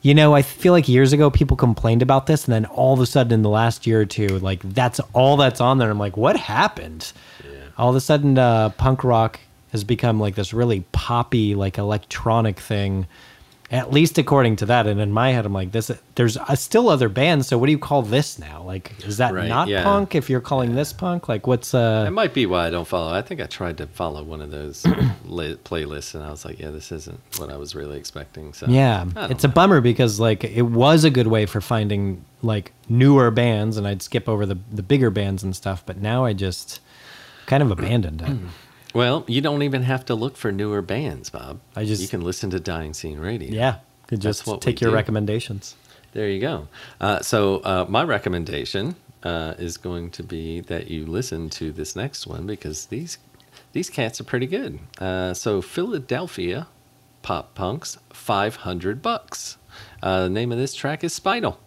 [0.01, 3.01] you know i feel like years ago people complained about this and then all of
[3.01, 5.99] a sudden in the last year or two like that's all that's on there i'm
[5.99, 7.12] like what happened?
[7.76, 9.40] All of a sudden uh punk rock
[9.72, 13.06] has become like this really poppy like electronic thing.
[13.70, 16.90] At least according to that and in my head i'm like this there's uh, still
[16.90, 18.62] other bands so what do you call this now?
[18.64, 19.82] Like is that Right, not yeah.
[19.82, 21.26] punk if you're calling this punk?
[21.26, 23.10] Like what's uh That might be why I don't follow.
[23.14, 24.84] I think I tried to follow one of those
[25.24, 28.66] li- playlists, and I was like, "Yeah, this isn't what I was really expecting." So.
[28.68, 29.06] Yeah.
[29.30, 33.78] It's a bummer because like it was a good way for finding like newer bands
[33.78, 36.80] and i'd skip over the the bigger bands and stuff but now i just
[37.46, 38.36] kind of abandoned it
[38.95, 41.61] Well, you don't even have to look for newer bands, Bob.
[41.74, 43.51] I just- you can listen to Dying Scene Radio.
[43.55, 43.76] yeah
[44.09, 44.95] could That's just what take your do.
[44.97, 45.74] recommendations
[46.12, 46.68] There you go.
[47.01, 51.97] Uh, so uh, my recommendation uh, is going to be that you listen to this
[51.97, 53.16] next one because these
[53.72, 54.78] these cats are pretty good.
[54.99, 56.66] Uh, so Philadelphia
[57.22, 59.57] pop punks, five hundred bucks.
[60.03, 61.59] Uh, the name of this track is Spinal.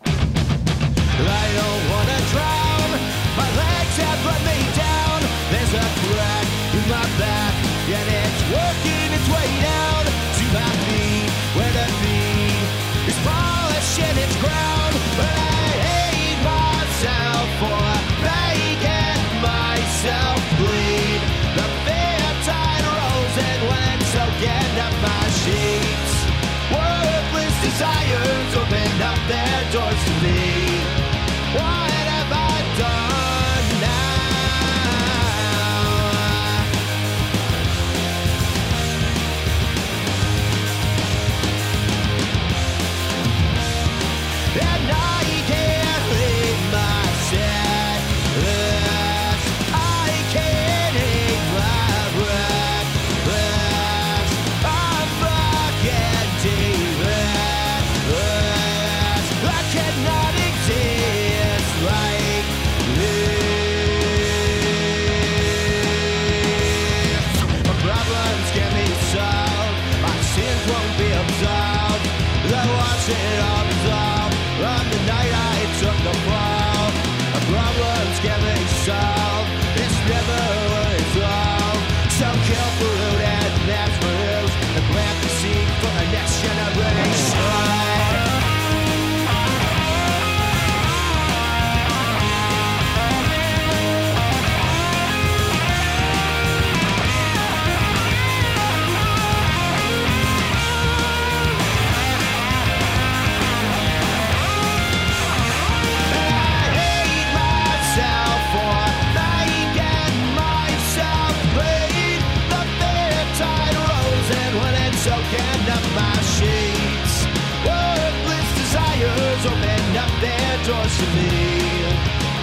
[115.06, 117.16] Soaking up my sheets.
[117.64, 121.30] Worthless desires open up their doors to me.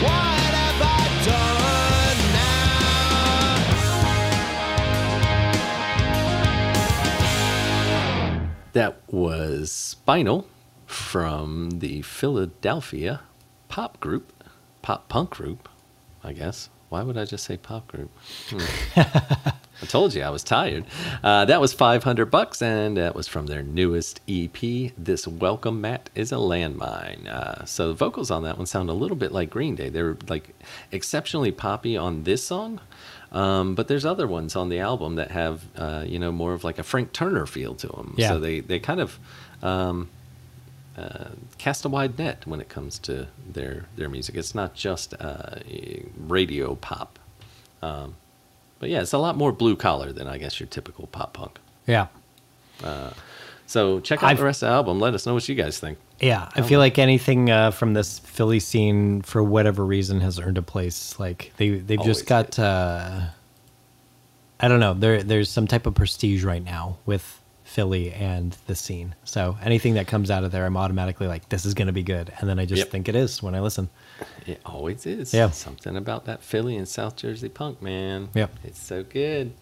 [0.05, 2.63] What have I done now?
[8.75, 10.47] That was Spinal
[10.87, 13.23] from the Philadelphia
[13.69, 14.33] pop group,
[14.83, 15.69] pop punk group,
[16.23, 16.71] I guess.
[16.93, 18.11] Why would I just say pop group?
[18.51, 18.59] Hmm.
[19.83, 20.85] I told you I was tired.
[21.25, 24.93] Uh, that was 500 bucks, and that was from their newest EP.
[24.99, 27.27] This welcome mat is a landmine.
[27.29, 29.89] Uh, so the vocals on that one sound a little bit like Green Day.
[29.89, 30.55] They're like
[30.93, 32.79] exceptionally poppy on this song,
[33.33, 36.63] um, but there's other ones on the album that have uh, you know more of
[36.63, 38.17] like a Frank Turner feel to them.
[38.19, 38.29] Yeah.
[38.29, 39.19] So they they kind of
[39.63, 40.11] um,
[40.97, 44.35] uh, cast a wide net when it comes to their their music.
[44.37, 45.57] It's not just uh,
[46.17, 47.19] radio pop.
[47.83, 48.15] Um,
[48.79, 51.59] but yeah, it's a lot more blue collar than I guess your typical pop punk.
[51.87, 52.07] Yeah.
[53.67, 55.01] So check out I've- the rest of the album.
[55.01, 55.99] Let us know what you guys think.
[56.21, 60.57] Yeah, I feel like anything uh, from this Philly scene, for whatever reason, has earned
[60.57, 61.19] a place.
[61.19, 62.59] Like they they've Always just got.
[62.61, 63.23] Uh,
[64.61, 64.95] I don't know.
[64.95, 67.42] There there's some type of prestige right now with
[67.73, 69.15] Philly and the scene.
[69.25, 72.03] So anything that comes out of there, I'm automatically like, this is going to be
[72.03, 72.91] good, and then I just Yep.
[72.91, 73.89] think it is when I listen.
[74.47, 75.33] It always is.
[75.33, 75.51] Yeah.
[75.51, 78.29] Something about that Philly and South Jersey punk, man.
[78.35, 78.51] Yep.
[78.65, 79.53] It's so good.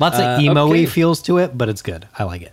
[0.00, 0.86] Lots Uh, of emo-y okay.
[0.86, 2.08] feels to it, but it's good.
[2.18, 2.52] I like it.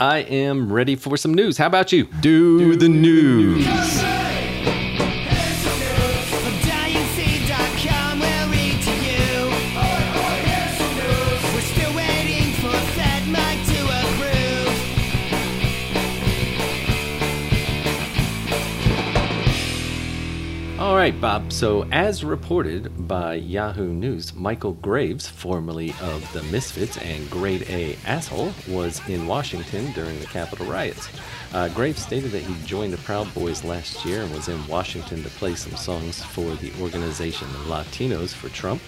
[0.00, 1.56] I am ready for some news.
[1.58, 2.04] How about you?
[2.20, 3.64] Do the news.
[3.64, 4.23] DyingScene.com
[21.10, 21.52] right, Bob.
[21.52, 27.98] So, as reported by Yahoo News, Michael Graves, formerly of the Misfits and Grade A
[28.06, 31.10] Asshole, was in Washington during the Capitol riots.
[31.52, 35.22] Uh, Graves stated that he joined the Proud Boys last year and was in Washington
[35.22, 38.80] to play some songs for the organization Latinos for Trump.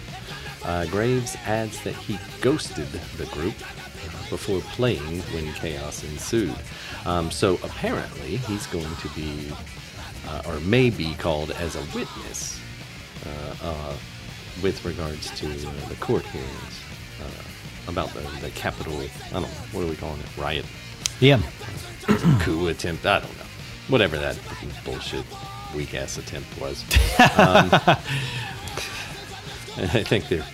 [0.65, 2.87] Uh, Graves adds that he ghosted
[3.19, 6.57] the group uh, before playing when chaos ensued.
[7.05, 9.53] Um, so apparently, he's going to be,
[10.29, 12.61] uh, or may be called as a witness
[13.25, 13.95] uh, uh,
[14.63, 16.81] with regards to uh, the court hearings
[17.23, 18.95] uh, about the, the Capitol.
[19.01, 20.37] I don't know, what are we calling it?
[20.37, 20.65] Riot?
[21.21, 21.41] Yeah.
[22.41, 23.05] coup attempt.
[23.07, 23.45] I don't know.
[23.89, 25.25] Whatever that fucking bullshit
[25.75, 26.83] weak ass attempt was.
[27.19, 27.71] Um,
[29.79, 30.45] I think they're.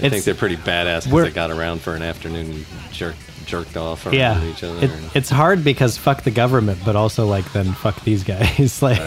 [0.00, 3.14] I think they're pretty badass because they got around for an afternoon jerk,
[3.46, 4.44] jerked off around Yeah.
[4.44, 4.84] each other.
[4.86, 8.82] It, it's hard because fuck the government, but also like then fuck these guys.
[8.82, 9.00] like,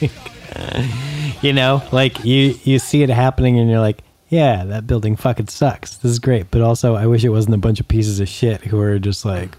[1.42, 5.48] you know, like you you see it happening and you're like, yeah, that building fucking
[5.48, 5.96] sucks.
[5.96, 8.62] This is great, but also I wish it wasn't a bunch of pieces of shit
[8.64, 9.56] who are just like,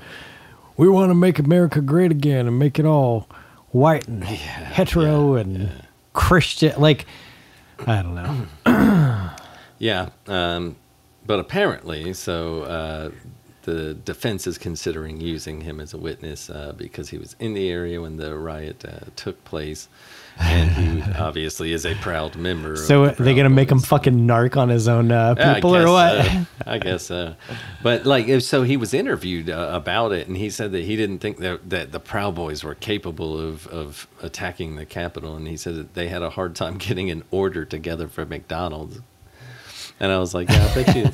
[0.77, 3.27] we want to make America great again and make it all
[3.69, 5.71] white and hetero and
[6.13, 6.79] Christian.
[6.79, 7.05] Like,
[7.87, 8.15] I don't
[8.65, 9.29] know.
[9.81, 10.75] Yeah, um,
[11.25, 13.11] but apparently, so uh,
[13.63, 17.69] the defense is considering using him as a witness uh, because he was in the
[17.69, 19.87] area when the riot uh, took place,
[20.39, 22.75] and he obviously is a proud member.
[22.75, 25.75] So of the they're Proud gonna make him fucking narc on his own uh, people
[25.75, 26.25] or what?
[26.25, 26.45] so.
[26.65, 27.35] I guess so.
[27.83, 30.95] But like, if so, he was interviewed uh, about it, and he said that he
[30.95, 35.47] didn't think that that the Proud Boys were capable of of attacking the Capitol, and
[35.47, 39.01] he said that they had a hard time getting an order together for McDonald's.
[39.99, 41.05] And I was like, yeah, I bet you,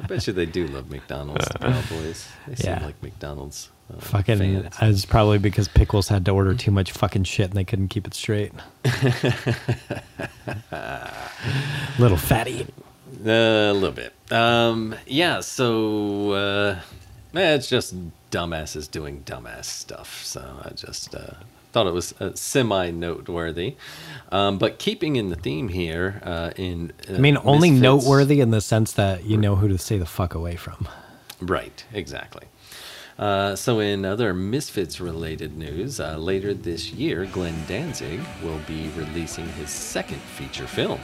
[0.00, 2.28] I bet you they do love McDonald's, the Proud Boys.
[2.46, 2.84] They seem Yeah.
[2.84, 4.76] like McDonald's uh, Fucking, fans.
[4.82, 8.06] it's probably because Pickles had to order too much fucking shit and they couldn't keep
[8.06, 8.52] it straight.
[11.98, 12.66] Little fatty.
[13.24, 14.12] a little bit.
[14.30, 16.78] Um, yeah, so uh,
[17.34, 17.94] eh, it's just
[18.30, 20.22] dumbasses doing dumbass stuff.
[20.24, 21.34] So I just uh,
[21.76, 23.76] thought it was uh, semi noteworthy.
[24.32, 28.40] Um, but keeping in the theme here, uh, in uh, I mean, only Misfits- noteworthy
[28.40, 30.88] in the sense that you know who to stay the fuck away from.
[31.38, 32.46] Right, exactly.
[33.18, 38.88] Uh, so, in other Misfits related news, uh, later this year, Glenn Danzig will be
[38.96, 41.00] releasing his second feature film.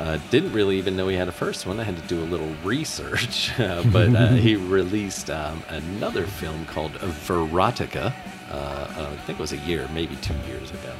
[0.00, 1.78] Uh, didn't really even know he had a first one.
[1.78, 6.66] I had to do a little research, uh, but uh, he released um, another film
[6.66, 8.12] called Verotica.
[8.54, 10.92] Uh, I think it was a year, maybe two years ago.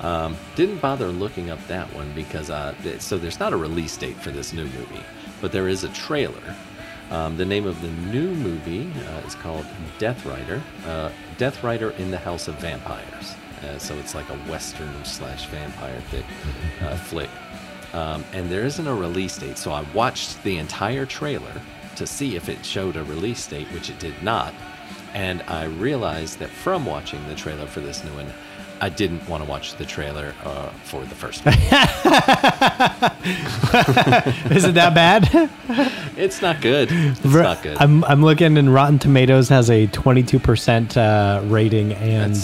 [0.00, 4.16] Um, didn't bother looking up that one because uh, so there's not a release date
[4.16, 5.04] for this new movie,
[5.40, 6.56] but there is a trailer.
[7.10, 9.66] Um, the name of the new movie uh, is called
[9.98, 10.62] Death Rider.
[10.86, 13.34] Uh, Death Rider in the House of Vampires.
[13.62, 16.24] Uh, so it's like a western slash vampire thick,
[16.82, 17.30] uh, flick.
[17.92, 21.60] Um, and there isn't a release date, so I watched the entire trailer
[21.96, 24.54] to see if it showed a release date, which it did not.
[25.14, 28.26] And I realized that from watching the trailer for this new one,
[28.80, 31.54] I didn't want to watch the trailer uh, for the first one.
[34.52, 35.28] Is it that bad?
[36.16, 36.88] it's not good.
[36.92, 37.76] It's not good.
[37.78, 42.36] I'm I'm looking and Rotten Tomatoes has a 22% uh, rating and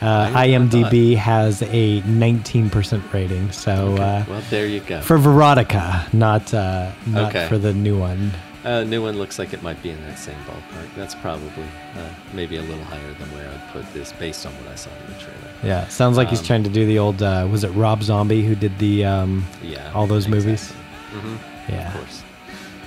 [0.00, 3.52] uh, higher than I IMDb has a 19% rating.
[3.52, 5.00] So uh, well, there you go.
[5.02, 7.46] for Verotica, not uh, not Okay.
[7.48, 8.32] for the new one.
[8.68, 10.94] Uh, new one looks like it might be in that same ballpark.
[10.94, 11.64] That's probably
[11.96, 14.90] uh, maybe a little higher than where I'd put this based on what I saw
[15.06, 15.50] in the trailer.
[15.62, 17.22] Yeah, sounds like he's Um, trying to do the old.
[17.22, 19.90] Uh, was it Rob Zombie who did the um, Yeah.
[19.94, 20.72] all those movies?
[21.12, 21.30] exactly.
[21.30, 21.36] hmm
[21.72, 21.88] Yeah.
[21.88, 22.22] Of course.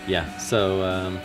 [0.08, 0.38] Yeah.
[0.38, 0.84] So.
[0.84, 1.20] Um,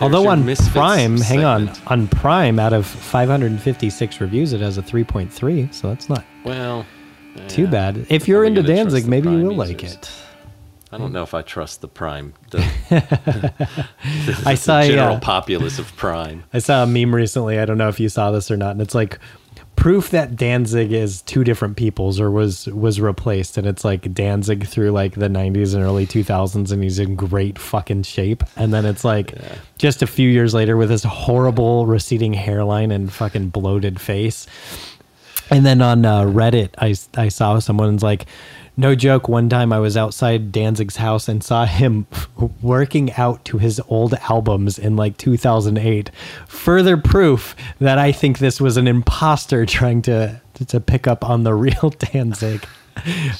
[0.00, 5.72] Although on Prime, hang on, on Prime, out of 556 reviews, it has a 3.3,
[5.72, 6.84] so that's not Well.
[7.46, 7.70] too yeah.
[7.70, 8.06] bad.
[8.10, 9.98] If you're into Danzig, maybe you will like users?
[9.98, 10.10] it.
[10.94, 12.34] I don't know if I trust the Prime.
[12.50, 12.58] The,
[14.46, 16.44] I the saw, general uh, populace of Prime.
[16.52, 17.58] I saw a meme recently.
[17.58, 19.18] I don't know if you saw this or not, and it's like
[19.74, 24.68] proof that Danzig is two different peoples or was was replaced, and it's like Danzig
[24.68, 28.84] through like the '90s and early 2000s, and he's in great fucking shape, and then
[28.84, 29.34] it's like
[29.78, 34.46] just a few years later with his horrible receding hairline and fucking bloated face.
[35.50, 38.26] And then on uh, Reddit, I, I saw someone's like,
[38.76, 39.28] no joke.
[39.28, 42.06] One time I was outside Danzig's house and saw him
[42.62, 46.10] working out to his old albums in like 2008.
[46.48, 51.42] Further proof that I think this was an imposter trying to to pick up on
[51.42, 52.64] the real Danzig.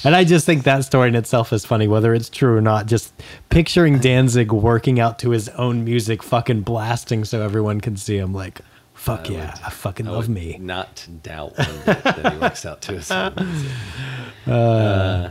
[0.03, 2.87] And I just think that story in itself is funny, whether it's true or not.
[2.87, 3.15] Just
[3.51, 8.35] picturing Danzig working out to his own music, fucking blasting so everyone can see him.
[8.35, 8.61] Like,
[9.05, 10.57] fuck yeah, I fucking I love would me.
[10.59, 13.71] Not doubt that he works out to his own music.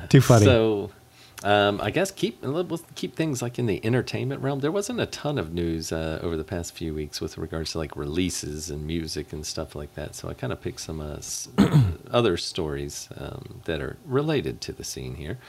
[0.10, 0.46] Too funny.
[0.46, 0.92] So,
[1.44, 4.60] um, I guess keep we'll keep things like in the entertainment realm.
[4.60, 7.80] There wasn't a ton of news uh, over the past few weeks with regards to
[7.80, 10.14] like releases and music and stuff like that.
[10.14, 11.18] So I kind of picked some uh,
[12.12, 15.40] other stories um, that are related to the scene here.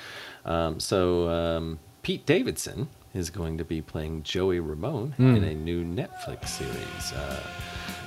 [0.47, 5.85] Um, so um, Pete Davidson is going to be playing Joey Ramone in a new
[5.85, 7.13] Netflix series.
[7.13, 7.41] Uh,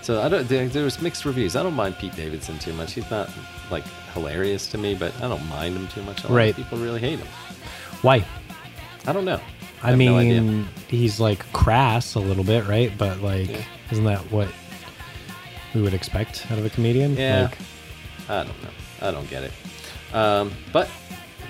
[0.02, 0.48] so I don't.
[0.48, 1.56] There, there's mixed reviews.
[1.56, 2.94] I don't mind Pete Davidson too much.
[2.94, 3.30] He's not
[3.72, 3.84] like
[4.14, 6.24] hilarious to me, but I don't mind him too much.
[6.24, 6.50] A lot Right.
[6.52, 7.28] of people really hate him.
[8.02, 8.26] Why?
[9.06, 9.40] I don't know.
[9.84, 12.92] I, have mean, no he's like crass a little bit, right?
[12.98, 13.62] But like, Yeah.
[13.92, 14.50] isn't that what
[15.74, 17.16] we would expect out of a comedian?
[17.16, 17.44] Yeah.
[17.44, 17.58] Like,
[18.30, 18.70] I don't know.
[19.02, 19.52] I don't get it.
[20.14, 20.90] Um, but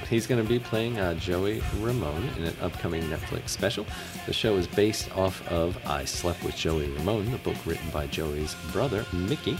[0.09, 3.85] he's going to be playing uh, Joey Ramone in an upcoming Netflix special.
[4.25, 8.07] The show is based off of I Slept with Joey Ramone, the book written by
[8.07, 9.57] Joey's brother, Mickey.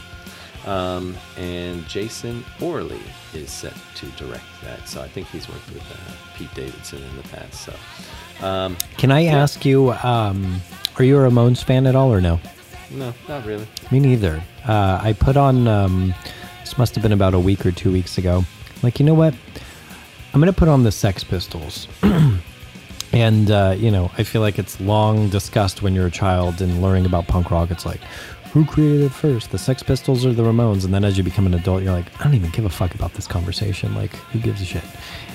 [0.65, 2.99] Um, and Jason Orley
[3.33, 4.87] is set to direct that.
[4.87, 7.53] So I think he's worked with uh, Pete Davidson in the past.
[7.65, 10.59] So um, can I ask you, um,
[10.97, 12.39] are you a Ramones fan at all or no?
[12.91, 13.67] no, not really.
[13.91, 14.41] Me neither.
[14.67, 16.13] Uh, I put on, um,
[16.61, 18.43] this must have been about a week or two weeks ago.
[18.83, 19.33] Like, you know what?
[20.37, 21.87] I'm going to put on the Sex Pistols.
[23.11, 26.79] and, uh, you know, I feel like it's long discussed when you're a child and
[26.79, 27.71] learning about punk rock.
[27.71, 28.01] It's like,
[28.53, 30.85] who created it first, the Sex Pistols or the Ramones?
[30.85, 32.93] And then as you become an adult, you're like, I don't even give a fuck
[32.93, 33.95] about this conversation.
[33.95, 34.83] Like, who gives a shit?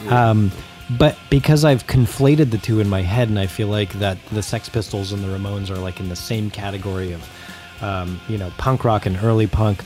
[0.08, 0.52] Um,
[0.96, 4.40] but because I've conflated the two in my head, and I feel like that the
[4.40, 7.28] Sex Pistols and the Ramones are like in the same category of,
[7.82, 9.82] um, you know, punk rock and early punk.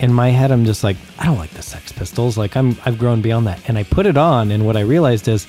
[0.00, 2.36] In my head, I'm just like, I don't like the Sex Pistols.
[2.36, 3.68] Like, I'm I've grown beyond that.
[3.68, 5.46] And I put it on, and what I realized is,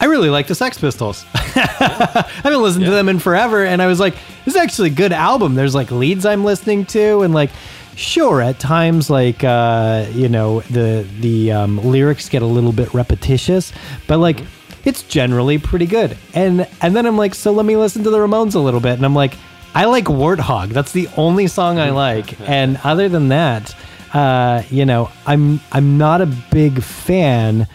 [0.00, 1.24] I really like the Sex Pistols.
[1.34, 4.14] I haven't listened to them in forever, and I was like,
[4.44, 5.54] this is actually a good album.
[5.54, 7.50] There's like leads I'm listening to, and like,
[7.96, 12.92] sure, at times like uh, you know the the um, lyrics get a little bit
[12.94, 13.72] repetitious,
[14.06, 14.40] but like
[14.84, 16.16] it's generally pretty good.
[16.32, 18.92] And and then I'm like, so let me listen to the Ramones a little bit,
[18.92, 19.34] and I'm like,
[19.76, 20.70] I like Warthog.
[20.70, 23.74] That's the only song I like, and other than that,
[24.14, 27.68] uh, you know, I'm I'm not a big fan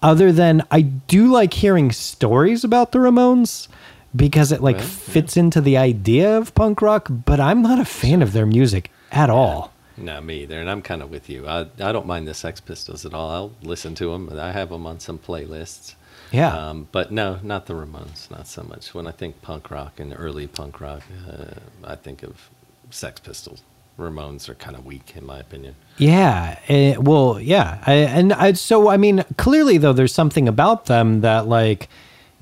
[0.00, 3.66] other than I do like hearing stories about the Ramones
[4.14, 7.84] because it like Right, fits into the idea of punk rock, but I'm not a
[7.84, 9.72] fan of their music at all.
[9.96, 10.60] No, me either.
[10.60, 11.46] And I'm kind of with you.
[11.46, 13.30] I, I don't mind the Sex Pistols at all.
[13.30, 14.30] I'll listen to them.
[14.38, 15.94] I have them on some playlists.
[16.30, 16.54] Yeah.
[16.54, 18.30] Um, but no, not the Ramones.
[18.30, 18.94] Not so much.
[18.94, 21.54] When I think punk rock and early punk rock, uh,
[21.84, 22.50] I think of
[22.90, 23.62] Sex Pistols.
[23.98, 25.74] Ramones are kind of weak, in my opinion.
[25.98, 26.58] Yeah.
[26.68, 27.82] eh, well, yeah.
[27.86, 31.88] I, and I, so, I mean, clearly, though, there's something about them that, like,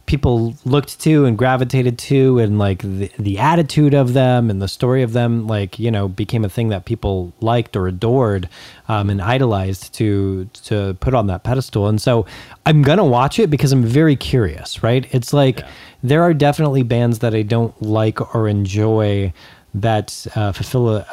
[0.08, 4.66] people looked to and gravitated to, and, like, the, the attitude of them and the
[4.66, 8.48] story of them, like, you know, became a thing that people liked or adored
[8.88, 11.86] um, and idolized to, to put on that pedestal.
[11.86, 12.26] And so
[12.66, 15.06] I'm going to watch it because I'm very curious, right?
[15.14, 15.70] It's like Yeah.
[16.02, 19.32] there are definitely bands that I don't like or enjoy
[19.74, 21.06] that uh, fulfill a,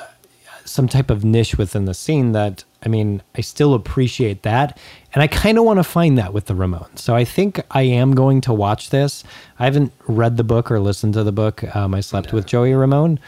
[0.66, 4.78] some type of niche within the scene that I mean, I still appreciate that.
[5.13, 6.99] And I kind of want to find that with the Ramones.
[6.99, 9.24] So I think I am going to watch this.
[9.57, 11.76] I haven't read the book or listened to the book.
[11.76, 13.20] Um, I slept with Joey Ramone,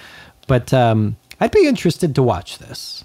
[0.46, 3.04] but um, I'd be interested to watch this.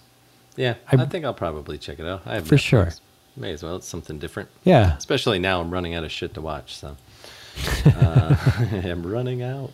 [0.56, 2.22] Yeah, I- I, think I'll probably check it out.
[2.26, 2.92] I have For sure.
[3.34, 3.76] May as well.
[3.76, 4.50] It's something different.
[4.64, 4.94] Yeah.
[4.96, 6.76] Especially now I'm running out of shit to watch.
[6.76, 6.98] So
[7.86, 8.36] uh,
[8.84, 9.72] I'm running out.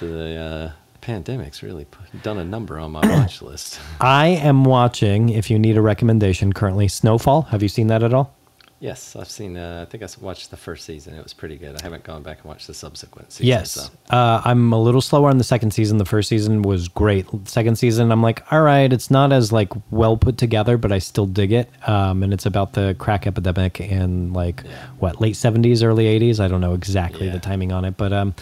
[0.00, 0.72] The uh,
[1.02, 1.86] pandemic's really
[2.22, 3.78] done a number on my watch list.
[4.00, 7.42] I am watching, if you need a recommendation, currently Snowfall.
[7.42, 8.34] Have you seen that at all?
[8.80, 9.56] Yes, I've seen.
[9.56, 11.14] Uh, I think I watched the first season.
[11.14, 11.76] It was pretty good.
[11.80, 13.46] I haven't gone back and watched the subsequent seasons.
[13.48, 13.70] Yes.
[13.70, 13.82] So.
[14.10, 15.98] Uh, I'm a little slower on the second season.
[15.98, 17.26] The first season was great.
[17.44, 20.98] Second season, I'm like, all right, it's not as like well put together, but I
[20.98, 21.70] still dig it.
[21.88, 24.72] Um, and it's about the crack epidemic in like Yeah.
[24.98, 26.40] what late 70s, early 80s.
[26.40, 27.34] I don't know exactly Yeah.
[27.34, 28.34] the timing on it, but um,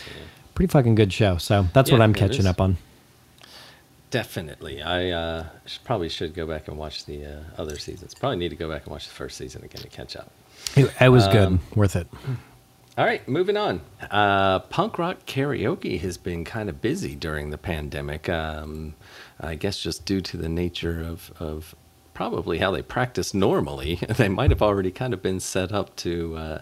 [0.61, 1.39] pretty fucking good show.
[1.39, 2.47] So that's what I'm catching is.
[2.47, 2.77] up on.
[4.11, 4.83] Definitely.
[4.83, 8.13] I uh, should, probably should go back and watch the uh, other seasons.
[8.13, 10.31] Probably need to go back and watch the first season again to catch up.
[10.77, 12.09] It, it was good, Um, worth it.
[12.99, 13.81] All right, moving on.
[14.11, 18.29] Uh, punk rock karaoke has been kind of busy during the pandemic.
[18.29, 18.97] Um,
[19.41, 21.75] I guess just due to the nature of, of
[22.13, 26.37] probably how they practice normally, they might have already kind of been set up to
[26.37, 26.61] uh,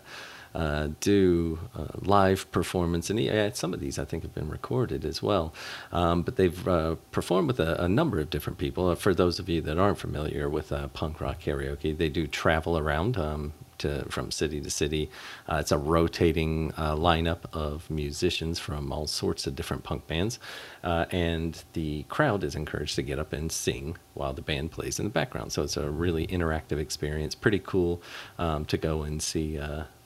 [0.54, 3.10] uh, do uh, live performance.
[3.10, 5.52] And some of these I think have been recorded as well.
[5.92, 8.88] Um, but they've uh, performed with a, a number of different people.
[8.88, 12.26] Uh, for those of you that aren't familiar with uh, punk rock karaoke, they do
[12.26, 13.16] travel around.
[13.16, 15.10] Um, to from city to city.
[15.48, 20.38] Uh, it's a rotating uh, lineup of musicians from all sorts of different punk bands,
[20.84, 24.98] uh, and the crowd is encouraged to get up and sing while the band plays
[24.98, 25.52] in the background.
[25.52, 27.34] So it's a really interactive experience.
[27.34, 28.02] Pretty cool
[28.38, 29.60] um, to go and see.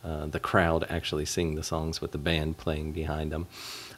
[0.05, 3.47] Uh, the crowd actually sing the songs with the band playing behind them.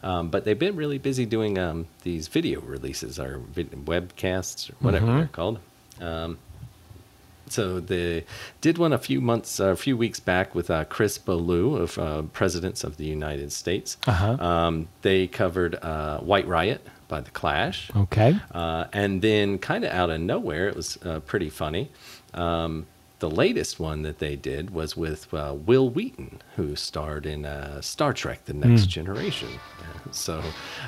[0.02, 4.74] Um, but they've been really busy doing um, these video releases or vid- webcasts or
[4.80, 5.61] whatever they're called.
[6.00, 6.36] Um,
[7.48, 8.24] so they
[8.61, 11.98] did one a few months, uh, a few weeks back with uh, Chris Ballew of
[11.98, 13.96] uh, Presidents of the United States.
[14.07, 14.32] Uh-huh.
[14.44, 17.90] Um, they covered uh, White Riot by The Clash.
[17.94, 18.38] Okay.
[18.50, 21.90] Uh, and then, kind of out of nowhere, it was uh, pretty funny.
[22.32, 22.86] Um,
[23.24, 27.80] the latest one that they did was with uh, Wil Wheaton, who starred in uh,
[27.80, 29.48] Star Trek: The Next Generation.
[29.80, 30.42] Uh, So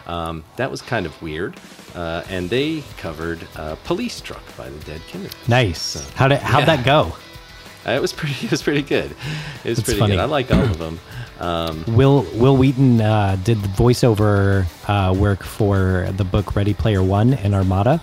[0.06, 1.58] um, that was kind of weird.
[1.94, 5.48] Uh, and they covered uh, "Police Truck" by the Dead Kennedys.
[5.48, 5.80] Nice.
[5.80, 6.76] So, How did how'd yeah.
[6.76, 7.16] that go?
[7.86, 8.34] It was pretty.
[8.46, 9.12] It was pretty good.
[9.64, 10.12] It was That's pretty funny.
[10.16, 10.20] good.
[10.20, 10.98] I like all of them.
[11.38, 17.02] Um, Will Wil Wheaton uh, did the voiceover uh, work for the book Ready Player
[17.02, 18.02] One and Armada,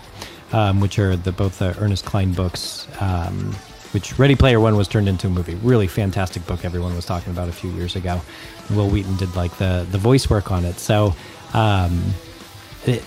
[0.54, 2.88] um, which are the both the Ernest Cline books.
[3.94, 5.56] Which Ready Player One was turned into a movie.
[5.56, 6.66] Really fantastic book.
[6.66, 8.22] Everyone was talking about a few years ago.
[8.72, 10.80] Wil Wheaton did like the the voice work on it.
[10.80, 11.16] So.
[11.54, 12.14] Um,
[12.86, 13.04] it,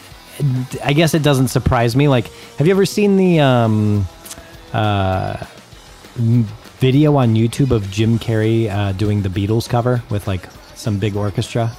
[0.85, 2.09] I guess it doesn't surprise me.
[2.09, 2.29] Like,
[2.59, 4.07] have you ever seen the um,
[4.73, 5.45] uh,
[6.15, 11.17] video on YouTube of Jim Carrey uh, doing the Beatles cover with like some big
[11.17, 11.75] orchestra?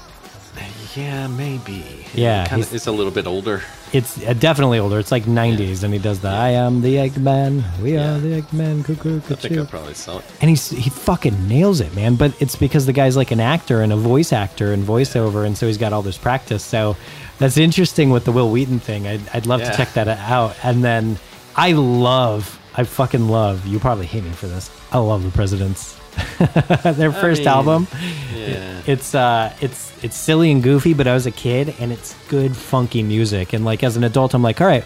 [0.98, 1.86] Yeah, maybe.
[2.16, 3.62] Yeah, Kinda, he's- it's a little bit older.
[3.94, 4.98] It's uh, definitely older.
[5.00, 8.16] It's like 90s, and he does the "I am the Eggman, we Yeah.
[8.16, 10.26] are the Eggman, cuckoo, I think I cuckoo." probably saw it.
[10.42, 12.16] and he's he fucking nails it, man.
[12.16, 15.58] But it's because the guy's like an actor and a voice actor and voiceover, and
[15.58, 16.64] so he's got all this practice.
[16.64, 16.98] So
[17.38, 19.08] that's interesting with the Wil Wheaton thing.
[19.08, 19.72] I'd, I'd love Yeah.
[19.72, 20.56] to check that out.
[20.64, 21.18] And then
[21.56, 23.66] I love, I fucking love.
[23.68, 24.70] You probably hate me for this.
[24.92, 25.97] I love the Presidents.
[26.84, 27.88] Their first mean, album.
[28.36, 28.82] Yeah.
[28.86, 32.56] It's uh, it's it's silly and goofy, but I was a kid, and it's good,
[32.56, 33.54] funky music.
[33.54, 34.86] And like as an adult, I'm like, all right,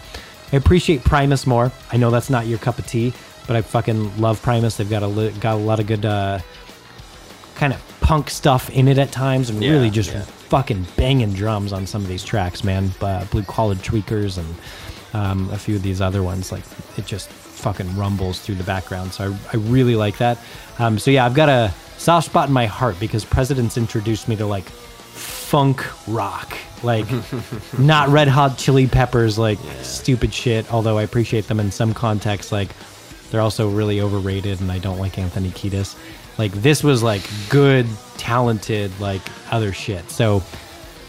[0.52, 1.70] I appreciate Primus more.
[1.92, 3.12] I know that's not your cup of tea,
[3.46, 4.76] but I fucking love Primus.
[4.76, 6.40] They've got a li- got a lot of good uh,
[7.54, 10.22] kind of punk stuff in it at times, and Yeah, really just yeah.
[10.22, 12.90] fucking banging drums on some of these tracks, man.
[13.00, 14.54] Uh, Blue Collar Tweakers and
[15.14, 16.64] um, a few of these other ones, like
[16.96, 17.30] it just
[17.62, 19.12] fucking rumbles through the background.
[19.12, 20.38] So I, I really like that.
[20.78, 24.36] Um, so yeah, I've got a soft spot in my heart because Presidents introduced me
[24.36, 27.06] to like funk rock, like
[27.78, 30.72] not Red Hot Chili Peppers, like stupid shit.
[30.72, 32.70] Although I appreciate them in some contexts, like
[33.30, 35.96] they're also really overrated, and I don't like Anthony Kiedis.
[36.38, 37.86] Like this was like good,
[38.16, 40.10] talented, like other shit.
[40.10, 40.42] So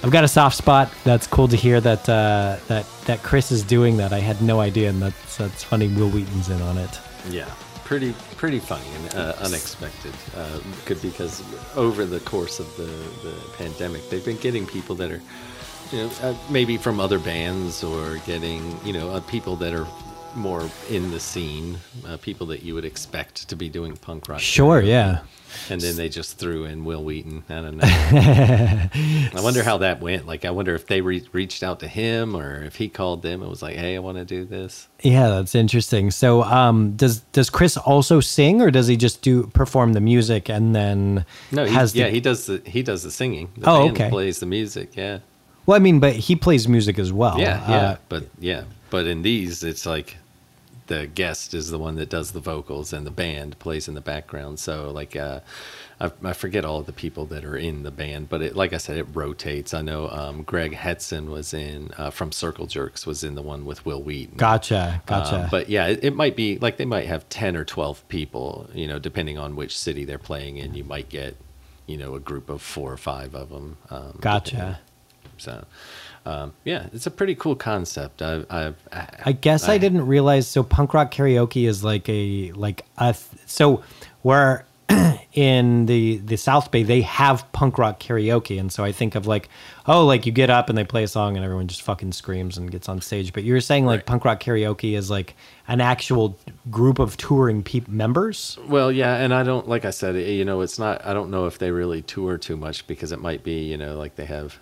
[0.03, 0.93] I've got a soft spot.
[1.05, 4.11] That's cool to hear that uh, that that Chris is doing that.
[4.11, 5.87] I had no idea, and that's that's funny.
[5.87, 6.99] Wil Wheaton's in on it.
[7.29, 7.49] Yeah,
[7.85, 10.13] pretty pretty funny and uh, unexpected.
[10.35, 11.41] Uh, could because
[11.77, 15.21] over the course of the, the pandemic, they've been getting people that are,
[15.93, 19.87] you know, uh, maybe from other bands or getting you know uh, people that are
[20.35, 24.41] more in the scene, uh, people that you would expect to be doing punk rock.
[24.41, 25.21] Sure, yeah.
[25.69, 27.43] And then they just threw in Wil Wheaton.
[27.49, 27.83] I don't know.
[27.87, 30.25] I wonder how that went.
[30.27, 33.41] Like, I wonder if they re- reached out to him or if he called them
[33.41, 36.11] and was like, "Hey, I want to do this." Yeah, that's interesting.
[36.11, 40.49] So, um, does does Chris also sing, or does he just do perform the music
[40.49, 43.49] and then No, he, has the- yeah, he does the he does the singing.
[43.57, 44.09] The Oh, band okay.
[44.09, 44.95] plays the music.
[44.95, 45.19] Yeah,
[45.65, 47.39] Well, I mean, but he plays music as well.
[47.39, 47.75] yeah, yeah.
[47.77, 50.17] Uh, but yeah, but in these, it's like
[50.87, 54.01] the guest is the one that does the vocals and the band plays in the
[54.01, 54.59] background.
[54.59, 55.39] So like, uh,
[55.99, 58.73] I, I forget all of the people that are in the band, but it like
[58.73, 59.73] I said, it rotates.
[59.73, 63.65] I know um, Greg Hetson was in uh, from Circle Jerks was in the one
[63.65, 64.37] with Wil Wheaton.
[64.37, 65.43] gotcha, gotcha.
[65.43, 68.69] Um, but yeah, it, it might be like they might have 10 or 12 people,
[68.73, 70.73] you know, depending on which city they're playing in.
[70.73, 71.37] You might get,
[71.85, 73.77] you know, a group of four or five of them.
[73.89, 74.51] Um, Gotcha.
[74.55, 74.75] depending.
[75.37, 75.65] So,
[76.25, 78.21] um, yeah, it's a pretty cool concept.
[78.21, 78.73] I, I,
[79.25, 80.47] I guess I, didn't realize.
[80.47, 83.15] So punk rock karaoke is like a like a
[83.45, 83.83] so
[84.21, 84.65] where
[85.33, 89.27] in the the South Bay they have punk rock karaoke, and so I think of
[89.27, 89.49] like
[89.85, 92.57] oh like you get up and they play a song and everyone just fucking screams
[92.57, 93.33] and gets on stage.
[93.33, 94.05] But you're saying like Right.
[94.05, 95.35] punk rock karaoke is like
[95.67, 96.37] an actual
[96.71, 98.57] group of touring peop members.
[98.65, 101.05] Well, yeah, and I don't like I said, you know, it's not.
[101.05, 103.97] I don't know if they really tour too much because it might be, you know,
[103.97, 104.57] like they have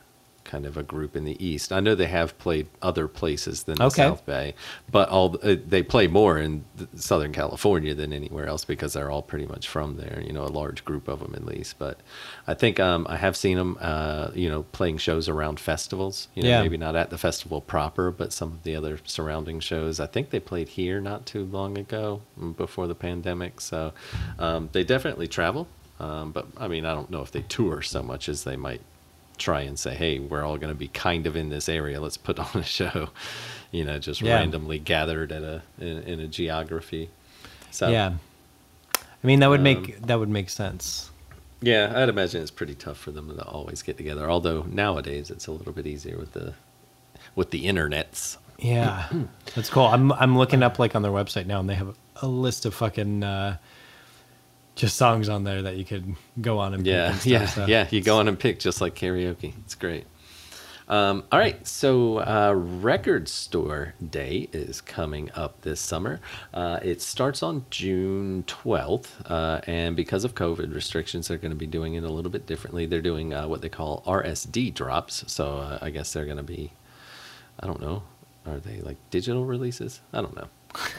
[0.52, 1.72] kind of a group in the east.
[1.72, 4.04] I know they have played other places than the Okay.
[4.04, 4.54] South Bay,
[4.92, 9.22] but all uh, they play more in Southern California than anywhere else because they're all
[9.22, 10.22] pretty much from there.
[10.28, 11.80] You know, a large group of them at least.
[11.80, 12.00] But
[12.48, 16.28] I think um, I have seen them, uh, you know, playing shows around festivals.
[16.36, 16.62] You know, Yeah.
[16.64, 20.02] maybe not at the festival proper, but some of the other surrounding shows.
[20.02, 23.62] I think they played here not too long ago, mm, before the pandemic.
[23.62, 23.94] So
[24.38, 25.68] um, they definitely travel.
[26.00, 28.82] Um, but I mean, I don't know if they tour so much as they might
[29.42, 32.00] try and say, "Hey, we're all going to be kind of in this area.
[32.00, 33.10] Let's put on a show."
[33.72, 34.36] You know, just Yeah.
[34.36, 37.10] randomly gathered at a in, in a geography.
[37.72, 38.14] So Yeah,
[38.96, 41.10] I mean that would Um, make that would make sense.
[41.62, 44.30] yeah, I'd imagine it's pretty tough for them to always get together.
[44.30, 46.54] Although nowadays it's a little bit easier with the
[47.36, 48.38] with the internets.
[48.60, 49.08] Yeah,
[49.56, 49.86] that's cool.
[49.88, 52.74] I'm I'm looking up like on their website now, and they have a list of
[52.76, 53.58] fucking uh,
[54.82, 57.66] just songs on there that you could go on and pick Yeah, and yeah, so.
[57.68, 57.88] yeah.
[57.92, 59.54] You go on and pick just like karaoke.
[59.64, 60.06] It's great.
[60.88, 66.20] Um, all right, so uh, Record Store Day is coming up this summer.
[66.54, 71.56] Uh, it starts on June 12th, uh, and because of COVID restrictions, they're going to
[71.58, 72.88] be doing it a little bit differently.
[72.88, 76.44] They're doing uh, what they call RSD drops, so uh, I guess they're going to
[76.44, 76.74] be,
[77.60, 78.04] I don't know,
[78.46, 80.02] are they like digital releases?
[80.12, 80.48] I don't know.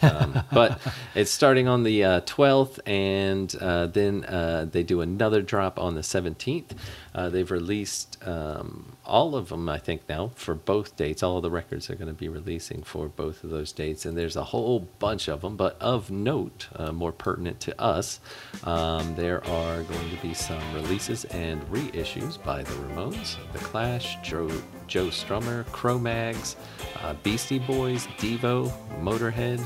[0.03, 0.81] Um, but
[1.15, 5.95] it's starting on the uh, 12th, and uh, then uh, they do another drop on
[5.95, 6.73] the 17th.
[7.15, 11.23] Uh, they've released um, all of them, I think, now for both dates.
[11.23, 14.17] All of the records are going to be releasing for both of those dates, and
[14.17, 15.57] there's a whole bunch of them.
[15.57, 18.21] But of note, uh, more pertinent to us,
[18.65, 24.17] um, there are going to be some releases and reissues by the Ramones, The Clash,
[24.23, 24.49] Joe,
[24.93, 26.55] Joe Strummer, Cro-Mags,
[27.03, 28.71] uh, Beastie Boys, Devo,
[29.01, 29.59] Motorhead,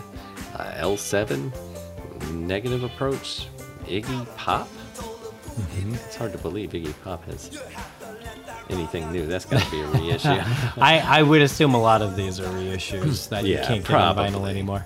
[0.55, 1.51] uh, L7,
[2.31, 3.49] Negative Approach,
[3.87, 4.69] Iggy Pop.
[5.79, 7.61] It's hard to believe Iggy Pop has
[8.71, 9.27] anything new.
[9.27, 10.29] That's got to be a reissue.
[10.81, 14.15] I, I would assume a lot of these are reissues that you can't get on
[14.15, 14.85] vinyl anymore.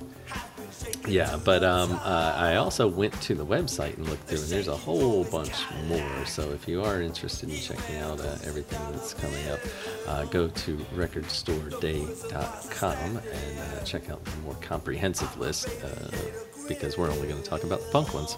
[1.07, 4.69] Yeah, but um, uh, I also went to the website and looked through, and there's
[4.69, 5.53] a whole bunch
[5.89, 6.25] more.
[6.27, 9.59] So if you are interested in checking out uh, everything that's coming up,
[10.07, 16.11] uh, go to recordstoreday.com and uh, check out the more comprehensive list uh,
[16.69, 18.37] because we're only going to talk about the punk ones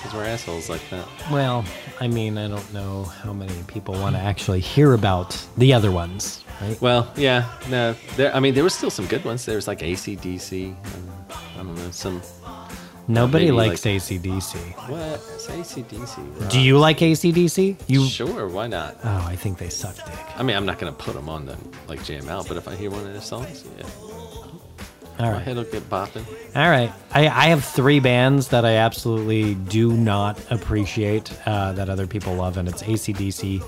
[0.00, 1.06] because we're assholes like that.
[1.30, 1.64] Well,
[2.00, 5.90] I mean, I don't know how many people want to actually hear about the other
[5.90, 6.80] ones, right?
[6.80, 8.34] Well, yeah, no, there.
[8.34, 9.44] I mean, there was still some good ones.
[9.44, 10.74] There was like ACDC.
[10.74, 12.22] Uh, I don't know some.
[13.08, 14.56] Nobody likes like- ACDC.
[14.88, 15.00] What?
[15.34, 16.50] It's ACDC.
[16.50, 17.76] Do you like ACDC?
[17.88, 18.04] You?
[18.06, 18.98] Sure, why not?
[19.02, 20.14] Oh, I think they suck dick.
[20.36, 21.56] I mean, I'm not gonna put them on the
[21.88, 23.86] like jam out, but if I hear one of their songs, yeah,
[25.18, 26.24] All my head will get bopping.
[26.54, 26.92] All right.
[27.12, 32.34] I, I have three bands that I absolutely do not appreciate uh, that other people
[32.34, 33.60] love, and it's ACDC,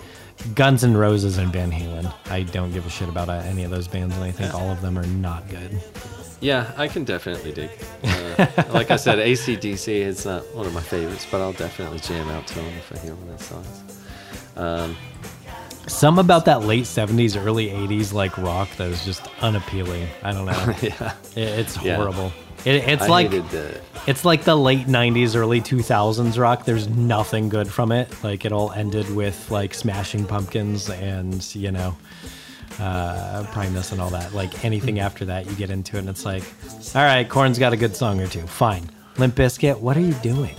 [0.55, 2.13] Guns N' Roses and Van Halen.
[2.31, 4.71] I don't give a shit about uh, any of those bands, and I think all
[4.71, 5.81] of them are not good.
[6.41, 7.71] Yeah, I can definitely dig.
[8.03, 12.29] Uh, like I said, ACDC is not one of my favorites, but I'll definitely jam
[12.31, 15.23] out to them if I hear one of their songs.
[15.89, 20.07] Some about that late '70s, early '80s like rock that is just unappealing.
[20.23, 20.75] I don't know.
[20.83, 21.99] yeah, It- it's Yeah.
[22.65, 23.31] It, it's I like
[24.07, 26.65] it's like the late '90s, early 2000s rock.
[26.65, 28.09] There's nothing good from it.
[28.23, 31.97] Like it all ended with like Smashing Pumpkins and you know
[32.79, 34.33] uh, Primus and all that.
[34.33, 36.45] Like anything after that, you get into it, and it's like,
[36.95, 38.47] all right, Korn's got a good song or two.
[38.47, 38.91] Fine.
[39.19, 40.57] Limp Bizkit, what are you doing?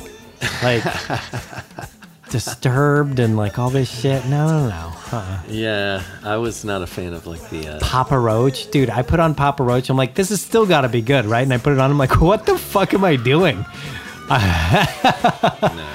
[0.61, 0.83] Like
[2.33, 4.25] disturbed and like all this shit.
[4.25, 4.93] No, no, no.
[5.11, 5.39] Uh-uh.
[5.47, 7.75] Yeah, I was not a fan of like the.
[7.75, 8.89] Uh, Papa Roach, dude.
[8.89, 9.89] I put on Papa Roach.
[9.91, 11.43] I'm like, this is still got to be good, right?
[11.43, 11.91] And I put it on.
[11.91, 13.57] I'm like, what the fuck am I doing?
[14.29, 15.89] no.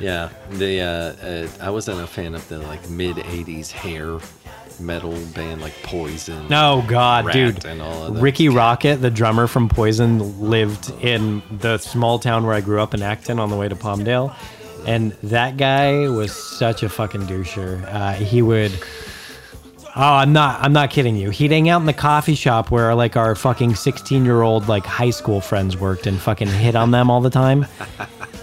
[0.00, 4.18] Yeah, the uh, uh, I wasn't a fan of the like mid '80s hair
[4.80, 6.46] metal band like Poison.
[6.50, 7.64] Oh God, dude!
[7.64, 8.20] and all of that.
[8.20, 12.94] Rikki Rockett, the drummer from Poison, lived in the small town where I grew up
[12.94, 14.34] in Acton, on the way to Palmdale,
[14.86, 17.84] and that guy was such a fucking doucher.
[17.92, 18.72] Uh, he would.
[19.96, 20.60] Oh, I'm not.
[20.60, 21.30] I'm not kidding you.
[21.30, 24.84] He'd hang out in the coffee shop where like our fucking 16 year old like
[24.84, 27.66] high school friends worked and fucking hit on them all the time.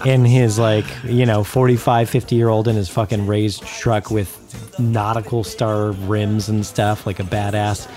[0.04, 4.38] In his like you know 45, 50 year old in his fucking raised truck with
[4.78, 7.88] nautical star rims and stuff like a badass.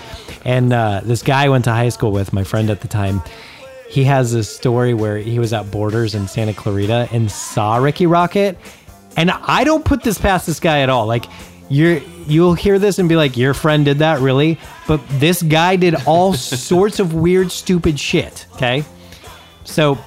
[0.44, 3.22] And uh, this guy I went to high school with, my friend at the time.
[3.88, 8.06] He has this story where he was at Borders in Santa Clarita and saw Rikki
[8.06, 8.56] Rockett
[9.16, 11.06] and I don't put this past this guy at all.
[11.06, 11.24] Like
[11.68, 14.58] you're you'll hear this and be like, your friend did that, really?
[14.86, 18.46] But this guy did all sorts of weird, stupid shit.
[18.54, 18.84] Okay,
[19.64, 19.98] so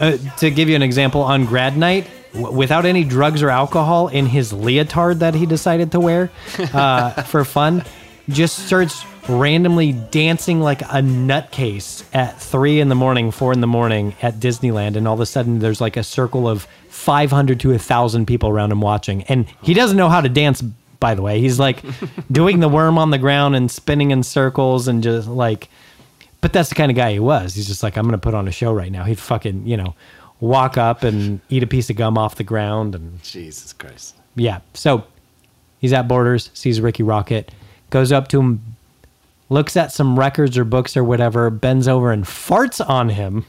[0.00, 4.08] uh, to give you an example, on grad night, w- without any drugs or alcohol,
[4.08, 7.84] in his leotard that he decided to wear uh, for fun,
[8.28, 13.66] just starts randomly dancing like a nutcase at three in the morning, four in the
[13.66, 17.72] morning at Disneyland, and all of a sudden there's like a circle of 500 to
[17.72, 20.62] a thousand people around him watching, and he doesn't know how to dance.
[21.00, 21.82] By the way, he's like
[22.32, 25.68] doing the worm on the ground and spinning in circles and just like
[26.40, 27.54] but that's the kind of guy he was.
[27.54, 29.04] He's just like, I'm going to put on a show right now.
[29.04, 29.94] He'd fucking, you know,
[30.40, 32.94] walk up and eat a piece of gum off the ground.
[32.94, 34.14] And Jesus Christ.
[34.36, 34.60] yeah.
[34.74, 35.04] So
[35.80, 37.48] he's at Borders, sees Rikki Rockett,
[37.90, 38.76] goes up to him,
[39.48, 43.44] looks at some records or books or whatever, bends over and farts on him.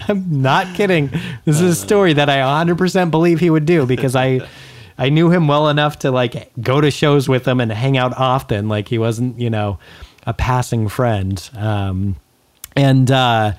[0.08, 1.10] I'm not kidding.
[1.44, 4.40] This is a story that I 100% believe he would do because I
[5.00, 8.16] I knew him well enough to like go to shows with him and hang out
[8.18, 8.68] often.
[8.68, 9.78] Like he wasn't, you know,
[10.26, 11.48] a passing friend.
[11.56, 12.16] Um,
[12.74, 13.52] and uh,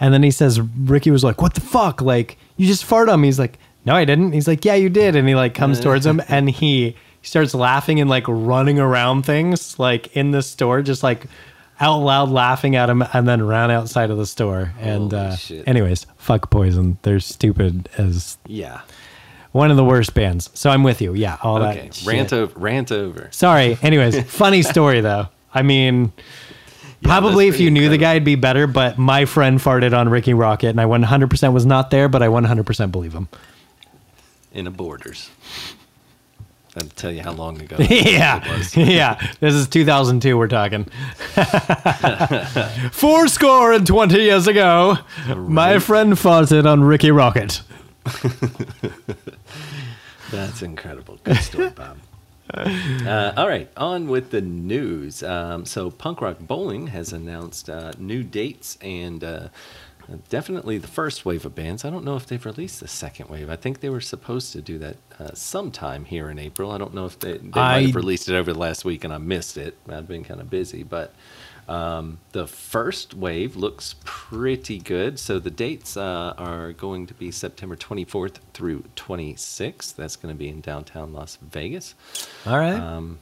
[0.00, 2.00] and then he says Ricky was like, "What the fuck?
[2.00, 4.88] Like you just farted on me." He's like, "No, I didn't." He's like, "Yeah, you
[4.88, 6.96] did." And he like comes towards him and he
[7.26, 11.26] starts laughing and like running around things like in the store, just like
[11.80, 14.72] out loud laughing at him, and then ran outside of the store.
[14.80, 15.68] And Holy uh, shit.
[15.68, 16.98] anyways, fuck Poison.
[17.02, 18.80] They're stupid as Yeah.
[19.52, 20.50] one of the worst bands.
[20.54, 21.12] So I'm with you.
[21.14, 21.82] Yeah, all Okay.
[21.82, 21.94] that.
[21.94, 22.06] shit.
[22.08, 22.58] Rant over.
[22.58, 23.28] Rant over.
[23.32, 23.76] Sorry.
[23.82, 25.28] Anyways, funny story though.
[25.52, 26.12] I mean,
[27.02, 28.66] probably if you pretty knew the guy, it'd be better.
[28.66, 32.28] But my friend farted on Rikki Rockett, and I 100% was not there, but I
[32.28, 33.28] 100% believe him.
[34.52, 35.28] In a Borders.
[36.76, 37.76] That'll tell you how long ago.
[37.78, 39.32] yeah, yeah.
[39.40, 40.36] This is 2002.
[40.36, 40.84] We're talking.
[42.92, 44.98] Four score and 20 years ago,
[45.34, 47.62] my friend farted on Rikki Rockett.
[50.30, 51.18] That's incredible.
[51.24, 51.96] Good story, Bob.
[52.52, 55.22] Uh, all right, on with the news.
[55.22, 59.48] Um, so, Punk Rock Bowling has announced uh, new dates and uh,
[60.28, 61.84] definitely the first wave of bands.
[61.84, 63.50] I don't know if they've released the second wave.
[63.50, 66.70] I think they were supposed to do that uh, sometime here in April.
[66.70, 69.12] I don't know if they, they might have released it over the last week and
[69.12, 69.76] I missed it.
[69.88, 71.12] I've been kind of busy, but
[71.68, 75.18] um, the first wave looks pretty good.
[75.18, 79.96] So the dates uh, are going to be September 24th through 26th.
[79.96, 81.94] That's going to be in downtown Las Vegas.
[82.46, 82.78] All right.
[82.78, 83.18] Um,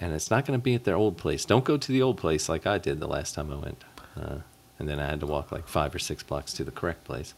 [0.00, 1.44] and it's not going to be at their old place.
[1.44, 3.84] Don't go to the old place like I did the last time I went.
[4.18, 4.38] Uh,
[4.80, 7.34] and then I had to walk like five or six blocks to the correct place.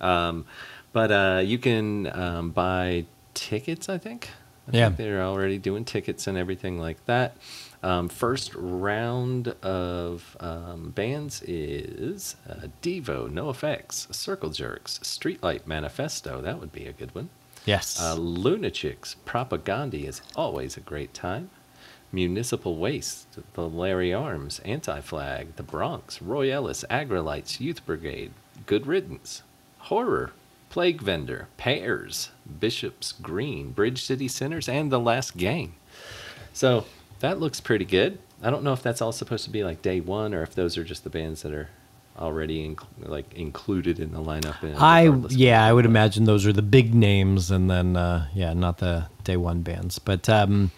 [0.00, 0.46] Um,
[0.92, 4.30] but uh, you can um, buy tickets, I think.
[4.72, 4.86] I Yeah.
[4.86, 7.36] think they're already doing tickets and everything like that.
[7.82, 16.40] Um, first round of um, bands is uh, Devo, NOFX, Circle Jerks, Streetlight Manifesto.
[16.40, 17.28] That would be a good one.
[17.66, 18.00] yes.
[18.00, 21.50] Uh, Lunachicks, Propagandhi is always a great time.
[22.12, 28.32] Municipal Waste, The Lawrence Arms, Anti Flag, The Bronx, Roy Ellis, Aggrolites, Youth Brigade,
[28.66, 29.42] Good Riddance,
[29.78, 30.32] Horror,
[30.70, 32.30] Plague Vendor, Pears,
[32.60, 35.74] Bishop's Green, Bridge City Sinners, and The Last Gang.
[36.52, 36.86] So
[37.20, 38.18] that looks pretty good.
[38.42, 40.76] I don't know if that's all supposed to be like day one or if those
[40.76, 41.70] are just the bands that are
[42.18, 44.62] already inc- like included in the lineup.
[44.62, 48.52] uh, I yeah, I would imagine those are the big names, and then uh, yeah,
[48.54, 49.98] not the day one bands.
[49.98, 50.70] But um,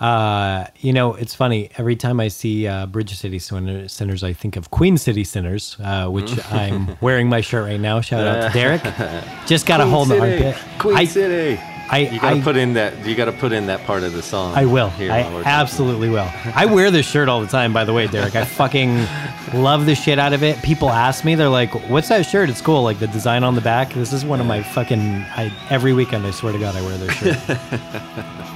[0.00, 1.70] uh, you know, it's funny.
[1.78, 5.76] Every time I see uh, Bridge City Sinner- Sinners, I think of Queen City Sinners,
[5.82, 8.00] uh, which I'm wearing my shirt right now.
[8.00, 8.82] Shout out to Derek.
[9.46, 10.62] Just got Queen hold the City, armpit.
[10.78, 11.60] Queen I, City.
[11.88, 13.06] I, You gotta I- put in that.
[13.06, 14.54] You gotta put in that part of the song.
[14.54, 14.90] I will.
[14.90, 15.46] Here I while we're talking.
[15.52, 16.28] absolutely will.
[16.54, 18.34] I wear this shirt all the time, by the way, Derek.
[18.34, 19.06] I fucking
[19.54, 20.60] love the shit out of it.
[20.64, 22.82] People ask me, they're like, "What's that shirt?" It's cool.
[22.82, 23.92] Like the design on the back.
[23.92, 24.98] This is one of my fucking.
[25.00, 26.26] I every weekend.
[26.26, 27.38] I swear to God, I wear this shirt.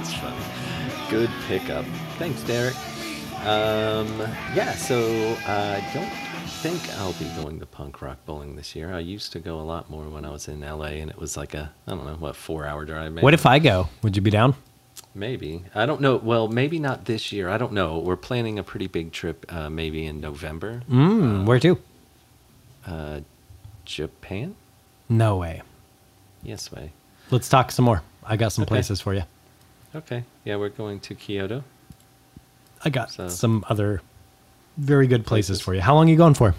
[1.11, 1.83] Good pickup.
[2.17, 2.73] Thanks, Derek.
[3.45, 4.07] Um,
[4.55, 4.97] yeah, so
[5.45, 6.09] I don't
[6.61, 8.93] think I'll be going to punk rock bowling this year.
[8.93, 11.35] I used to go a lot more when I was in LA, and it was
[11.35, 13.11] like a I don't know what four hour drive.
[13.11, 13.23] Maybe.
[13.25, 13.89] what if I go?
[14.03, 14.55] Would you be down?
[15.13, 16.15] Maybe I don't know.
[16.15, 17.49] Well, maybe not this year.
[17.49, 17.99] I don't know.
[17.99, 20.81] We're planning a pretty big trip, uh, maybe in November.
[20.89, 21.77] Mm, where to?
[22.87, 23.19] Uh,
[23.83, 24.55] Japan.
[25.09, 25.61] No way.
[26.41, 26.93] Yes, way.
[27.31, 28.01] Let's talk some more.
[28.23, 28.69] I got some Okay.
[28.69, 29.23] places for you.
[29.95, 30.23] Okay.
[30.45, 31.63] Yeah, we're going to Kyoto.
[32.83, 34.01] I got So- some other
[34.77, 35.61] very good places, Places.
[35.65, 35.81] for you.
[35.81, 36.55] How long are you going for?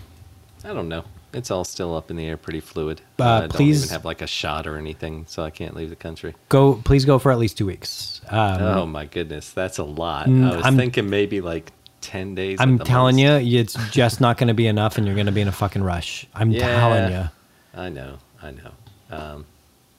[0.65, 1.05] I don't know.
[1.33, 3.01] It's all still up in the air, pretty fluid.
[3.19, 5.89] Uh, I don't please- even have like a shot or anything, so I can't leave
[5.89, 6.35] the country.
[6.51, 8.21] Go, please go for at least two weeks.
[8.29, 10.27] Um, oh my goodness, that's a lot.
[10.27, 11.73] Mm, I was I'm- thinking maybe like
[12.03, 12.59] ten days.
[12.61, 13.45] I'm telling most.
[13.47, 15.53] you, it's just not going to be enough, and you're going to be in a
[15.53, 16.27] fucking rush.
[16.35, 16.61] I'm Yeah.
[16.61, 17.29] telling you.
[17.75, 18.71] I know, I know.
[19.11, 19.47] Um,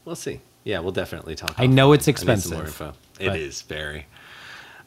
[0.05, 0.39] we'll see.
[0.63, 1.55] Yeah, we'll definitely talk.
[1.57, 2.95] I know it's I need some more expensive.
[3.19, 4.07] It but- is very.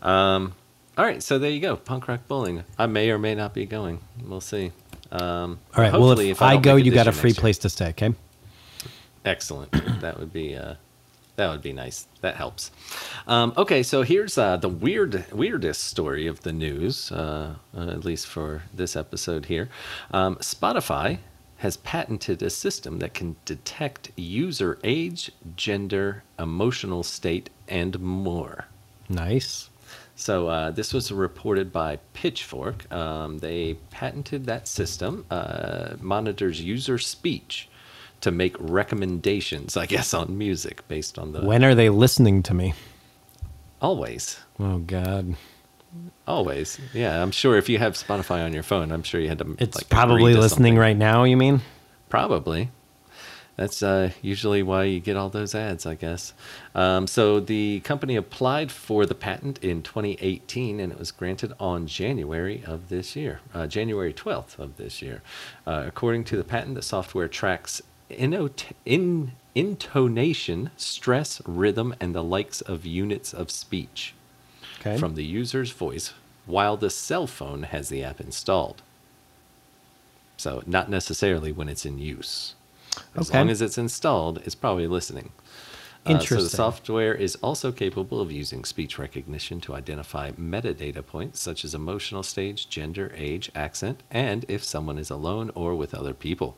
[0.03, 0.55] Um,
[0.99, 1.77] all right, so there you go.
[1.77, 2.65] Punk rock bowling.
[2.79, 4.01] I may or may not be going.
[4.25, 4.73] We'll see.
[5.13, 5.93] Um, All right.
[5.93, 7.41] Well, hopefully, if, I I, go, you got a free next year.
[7.43, 7.89] place to stay.
[7.91, 8.15] Okay.
[9.25, 9.73] Excellent.
[10.01, 10.75] that would be uh,
[11.37, 12.07] that would be nice.
[12.23, 12.71] That helps.
[13.27, 18.05] Um, okay, so here's uh, the weird weirdest story of the news, uh, uh, at
[18.05, 19.69] least for this episode here.
[20.13, 21.19] Um, Spotify
[21.59, 28.67] has patented a system that can detect user age, gender, emotional state, and more.
[29.09, 29.71] Nice.
[30.15, 32.91] So uh, this was reported by Pitchfork.
[32.93, 37.69] Um, they patented that system, uh, monitors user speech
[38.23, 42.55] to make recommendations, I guess, on music based on the When are they listening to
[42.55, 42.73] me?
[43.83, 45.37] always, Oh God.
[46.27, 46.79] always.
[46.95, 49.55] Yeah, I'm sure if you have Spotify on your phone, I'm sure you had to.
[49.59, 50.79] It's like, probably listening something.
[50.79, 51.25] right now.
[51.25, 51.61] You mean?
[52.09, 52.71] Probably.
[53.57, 56.35] That's uh, usually why you get all those ads, I guess.
[56.75, 61.87] Um, so the company applied for the patent in 2018, and it was granted on
[61.87, 65.23] January of this year, uh, January 12th of this year.
[65.67, 67.81] Uh, according to the patent, the software tracks
[68.11, 74.13] inot- in intonation, stress, rhythm, and the likes of units of speech
[74.81, 74.99] Okay.
[74.99, 76.13] from the user's voice
[76.45, 78.83] while the cell phone has the app installed.
[80.37, 82.55] So, not necessarily when it's in use.
[83.15, 83.39] As Okay.
[83.39, 85.31] long as it's installed, it's probably listening.
[86.07, 91.41] Uh, so the software is also capable of using speech recognition to identify metadata points
[91.41, 96.15] such as emotional stage, gender, age, accent, and if someone is alone or with other
[96.15, 96.57] people.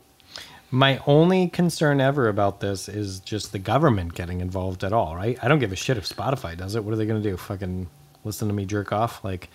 [0.69, 5.35] My only concern ever about this is just the government getting involved at all, right?
[5.43, 6.83] I don't give a shit if Spotify does it.
[6.83, 7.35] What are they going to do?
[7.35, 7.87] Fucking
[8.23, 9.23] listen to me jerk off?
[9.23, 9.49] Like,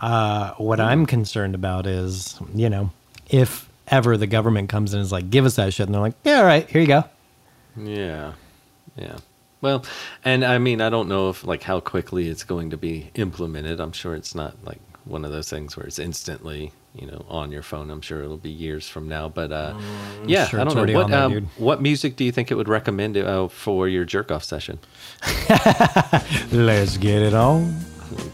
[0.00, 2.90] uh, what I'm concerned about is, you know,
[3.28, 6.02] if ever the government comes in and is like, give us that shit, and they're
[6.02, 7.04] like, yeah, all right, here you go.
[7.76, 8.32] Yeah.
[8.96, 9.16] Yeah.
[9.60, 9.84] Well,
[10.24, 13.80] and I mean, I don't know if like how quickly it's going to be implemented.
[13.80, 17.52] I'm sure it's not like one of those things where it's instantly, you know, on
[17.52, 17.90] your phone.
[17.90, 19.28] I'm sure it'll be years from now.
[19.28, 19.78] But uh,
[20.26, 22.68] yeah, sure I don't know what there, um, what music do you think it would
[22.68, 24.78] recommend uh, for your jerk off session?
[26.52, 27.78] Let's get it on.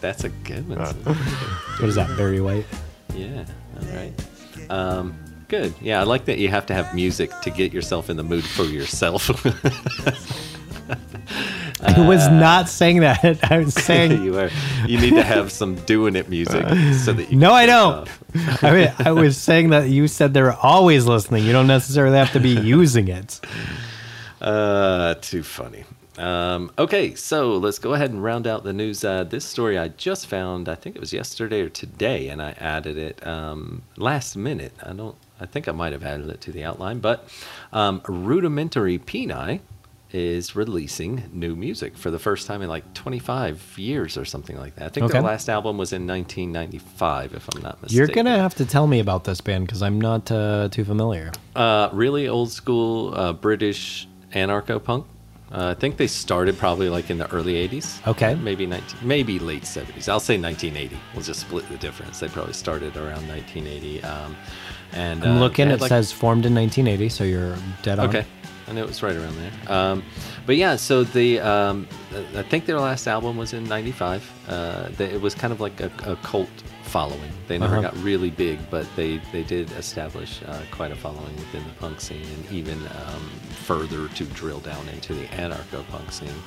[0.00, 0.78] That's a good one.
[1.78, 2.66] What is that, Barry White?
[3.14, 3.44] yeah.
[3.80, 4.12] All right.
[4.70, 5.16] Um,
[5.52, 5.74] good.
[5.82, 8.42] Yeah, I like that you have to have music to get yourself in the mood
[8.42, 9.28] for yourself.
[11.82, 13.38] I was not saying that.
[13.50, 14.48] I was saying you are.
[14.86, 17.36] You need to have some doing it music so that you.
[17.36, 18.08] No, I don't.
[18.62, 21.44] I mean, I was saying that you said they're always listening.
[21.44, 23.38] You don't necessarily have to be using it.
[24.40, 25.84] Uh, too funny.
[26.16, 29.04] Um, okay, so let's go ahead and round out the news.
[29.04, 32.52] Uh, this story I just found, I think it was yesterday or today, and I
[32.52, 34.72] added it um, last minute.
[34.82, 37.28] I don't, I think I might have added it to the outline, but
[37.72, 39.60] um, Rudimentary Peni
[40.12, 44.74] is releasing new music for the first time in like 25 years or something like
[44.76, 44.84] that.
[44.84, 45.14] I think Okay.
[45.14, 47.96] their last album was in 1995, if I'm not mistaken.
[47.96, 51.32] You're gonna have to tell me about this band because I'm not uh, too familiar.
[51.56, 55.06] Uh, really old school uh, British anarcho punk.
[55.50, 58.06] Uh, I think they started probably like in the early 80s.
[58.06, 58.34] Okay.
[58.36, 60.08] Maybe 19, maybe late 70s.
[60.08, 60.98] I'll say 1980.
[61.14, 62.20] We'll just split the difference.
[62.20, 64.02] They probably started around 1980.
[64.02, 64.34] Um,
[64.92, 65.68] and I'm uh, looking.
[65.70, 68.08] It like- says formed in 1980, so you're dead on.
[68.08, 68.24] Okay.
[68.68, 69.52] I know it was right around there.
[69.76, 70.02] Um,
[70.46, 71.86] but yeah, so the um,
[72.36, 74.30] I think their last album was in '95.
[74.48, 76.48] Uh, they, it was kind of like a, a cult
[76.84, 77.32] following.
[77.48, 77.90] They never Uh-huh.
[77.90, 82.00] got really big, but they they did establish uh, quite a following within the punk
[82.00, 83.28] scene, and even um,
[83.64, 86.42] further to drill down into the anarcho punk scene.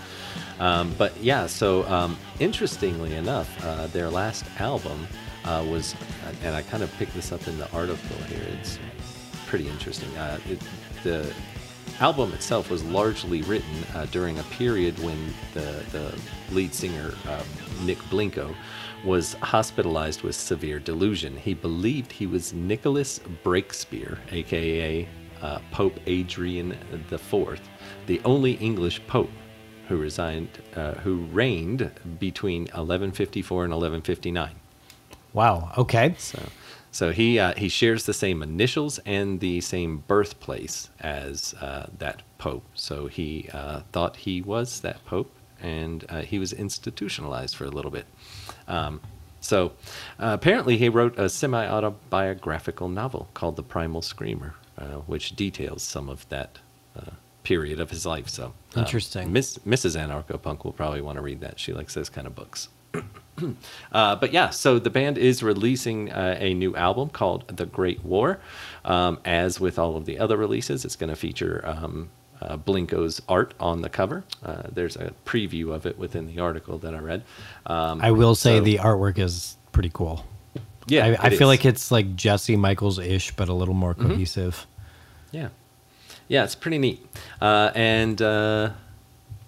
[0.60, 5.06] Um, but yeah, so um, interestingly enough, uh, their last album
[5.46, 5.96] uh, was,
[6.43, 8.46] and I kind of picked this up in the article here.
[8.60, 8.80] It's
[9.46, 10.16] pretty interesting.
[10.18, 10.60] Uh, it,
[11.04, 11.32] the
[12.00, 16.20] album itself was largely written uh, during a period when the, the
[16.52, 17.43] lead singer, uh,
[17.84, 18.56] Nick Blinko,
[19.06, 21.38] was hospitalized with severe delusion.
[21.38, 25.08] He believed he was Nicholas Breakspear, aka
[25.41, 26.76] uh, Pope Adrian
[27.12, 27.62] IV,
[28.08, 29.30] the only English pope
[29.88, 34.56] who resigned, uh, who reigned between 1154 and 1159.
[35.36, 35.74] Wow.
[35.78, 36.16] Okay.
[36.18, 36.42] So,
[36.92, 42.22] so he uh, he shares the same initials and the same birthplace as uh, that
[42.38, 42.64] pope.
[42.74, 45.30] So he uh, thought he was that pope,
[45.62, 48.06] and uh, he was institutionalized for a little bit.
[48.70, 49.02] Um,
[49.41, 49.74] so
[50.20, 56.10] uh, apparently, he wrote a semi-autobiographical novel called *The Primal Screamer*, uh, which details some
[56.10, 56.60] of that.
[56.98, 57.12] Uh,
[57.44, 59.32] period of his life so Interesting.
[59.32, 62.34] Miss, mrs anarcho punk will probably want to read that she likes those kind of
[62.34, 62.70] books
[63.91, 68.03] uh, but yeah, so the band is releasing uh, a new album called The Great
[68.03, 68.40] War.
[68.84, 72.10] Um, as with all of the other releases, it's going to feature um,
[72.41, 74.24] uh, Blinko's art on the cover.
[74.44, 77.24] Uh, there's a preview of it within the article that I read.
[77.66, 80.26] Um, I will say so- the artwork is pretty cool.
[80.88, 81.34] yeah, I, I feel is.
[81.34, 81.45] Mm-hmm.
[81.45, 84.66] like it's like Jesse Michaels ish, but a little more cohesive.
[85.32, 85.49] Yeah.
[86.28, 87.06] Yeah, it's pretty neat.
[87.41, 88.72] Uh, and uh,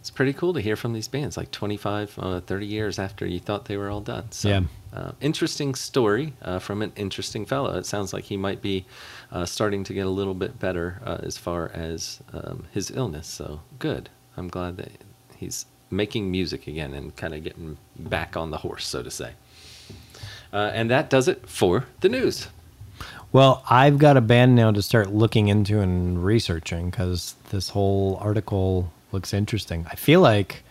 [0.08, 3.42] it's pretty cool to hear from these bands like 25, uh, 30 years after you
[3.42, 4.32] thought they were all done.
[4.32, 4.62] So, Yeah.
[4.94, 7.76] uh, interesting story uh, from an interesting fellow.
[7.78, 8.86] It sounds like he might be
[9.34, 13.28] uh, starting to get a little bit better uh, as far as um, his illness.
[13.28, 14.10] So, good.
[14.38, 14.92] I'm glad that
[15.36, 19.32] he's making music again and kind of getting back on the horse, so to say.
[20.54, 22.48] Uh, and that does it for the news.
[23.34, 28.18] Well, I've got a band now to start looking into and researching because this whole
[28.22, 29.86] article looks interesting.
[29.90, 30.64] I feel like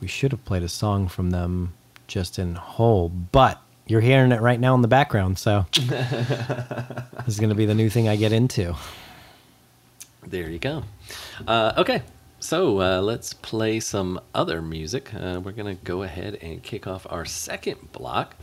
[0.00, 1.74] we should have played a song from them
[2.06, 7.38] just in whole, but you're hearing it right now in the background, so this is
[7.38, 8.74] going to be the new thing I get into.
[10.26, 10.84] There you go.
[11.46, 12.02] Uh, okay,
[12.44, 15.14] so uh, let's play some other music.
[15.14, 18.36] Uh, we're gonna go ahead and kick off our second block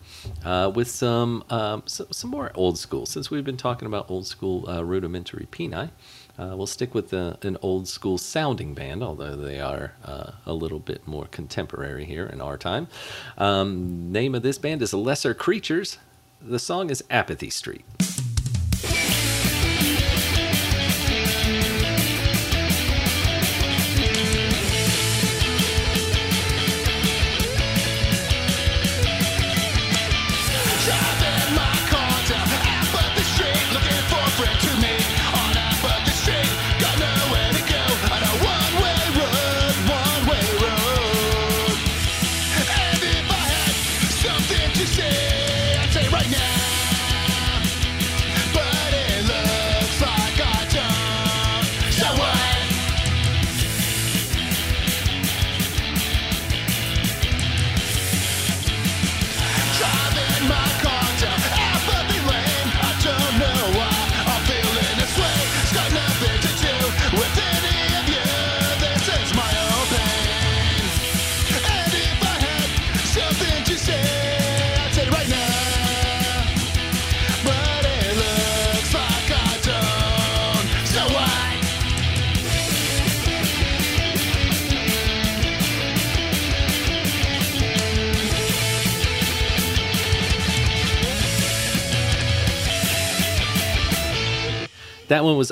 [0.43, 3.05] uh, with some, um, so, some more old school.
[3.05, 5.91] Since we've been talking about old school uh, rudimentary peni,
[6.39, 10.79] uh, we'll stick with an old school sounding band, although they are uh, a little
[10.79, 12.87] bit more contemporary here in our time.
[13.37, 15.97] Um, name of this band is Lesser Creatures.
[16.41, 17.85] The song is Apathy Street.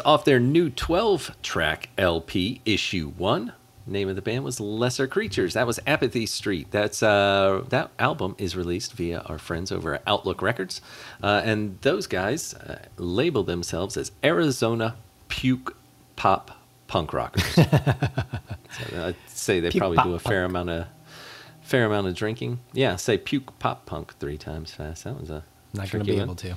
[0.06, 3.54] Off their new 12 track LP, Issue 1.
[3.86, 5.56] Name of the band was Lesser Creatures.
[5.56, 6.68] That was Apathy Street.
[6.70, 10.82] That's uh, That album is released via our friends over at Outlook Records.
[11.24, 14.96] Uh, and those guys uh, label themselves as Arizona
[15.28, 15.76] Puke
[16.16, 16.52] Pop
[16.88, 17.44] Punk Rockers.
[17.56, 17.64] so
[18.94, 20.88] I'd say they Puke probably do a fair amount of
[21.62, 22.60] fair amount of drinking.
[22.74, 25.04] Yeah, say puke pop punk three times fast.
[25.04, 25.44] That was a
[25.74, 26.56] Not going to be able to.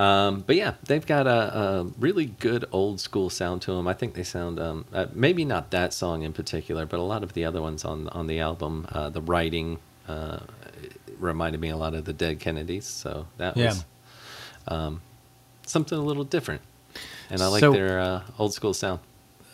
[0.00, 3.88] Um, but yeah, they've got a, a really good old school sound to them.
[3.88, 7.22] I think they sound um, uh, maybe not that song in particular, but a lot
[7.24, 8.86] of the other ones on on the album.
[8.92, 9.78] Uh, the writing
[10.08, 10.38] uh,
[11.18, 13.66] reminded me a lot of the Dead Kennedys, so that Yeah.
[13.68, 13.84] was
[14.68, 15.00] um,
[15.66, 16.60] something a little different.
[17.30, 19.00] And I like So- their uh, old school sound.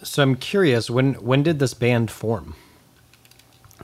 [0.02, 2.56] So I'm curious, when when did this band form?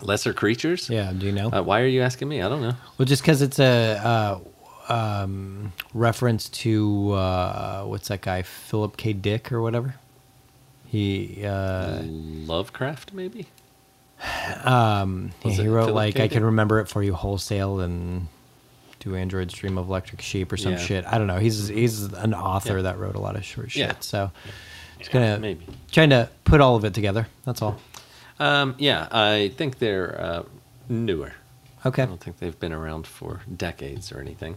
[0.02, 0.90] Lesser Creatures.
[0.90, 1.48] Yeah, do you know?
[1.50, 2.42] Uh, why are you asking me?
[2.42, 2.74] I don't know.
[2.98, 4.38] well, just because it's a uh,
[4.88, 9.12] um, reference to uh, what's that guy, Philip K.
[9.12, 9.94] Dick or whatever.
[10.86, 13.46] He uh, Lovecraft, maybe.
[14.64, 16.22] um, he wrote Philip like K.
[16.22, 16.32] I Dick?
[16.32, 18.28] can remember it for you wholesale and
[19.00, 20.78] do androids dream of electric sheep or some Yeah.
[20.78, 21.04] shit.
[21.06, 21.38] I don't know.
[21.38, 22.82] He's he's an author Yeah.
[22.82, 24.02] that wrote a lot of short shit.
[24.02, 24.32] So
[24.98, 25.66] it's gonna maybe.
[25.92, 27.28] trying to put all of it together.
[27.44, 27.78] That's all.
[28.40, 30.42] Um, yeah, I think they're uh,
[30.88, 31.32] newer.
[31.86, 32.02] Okay.
[32.02, 34.56] I don't think they've been around for decades or anything.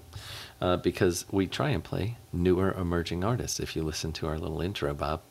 [0.59, 3.59] Uh, because we try and play newer emerging artists.
[3.59, 5.21] If you listen to our little intro, Bob.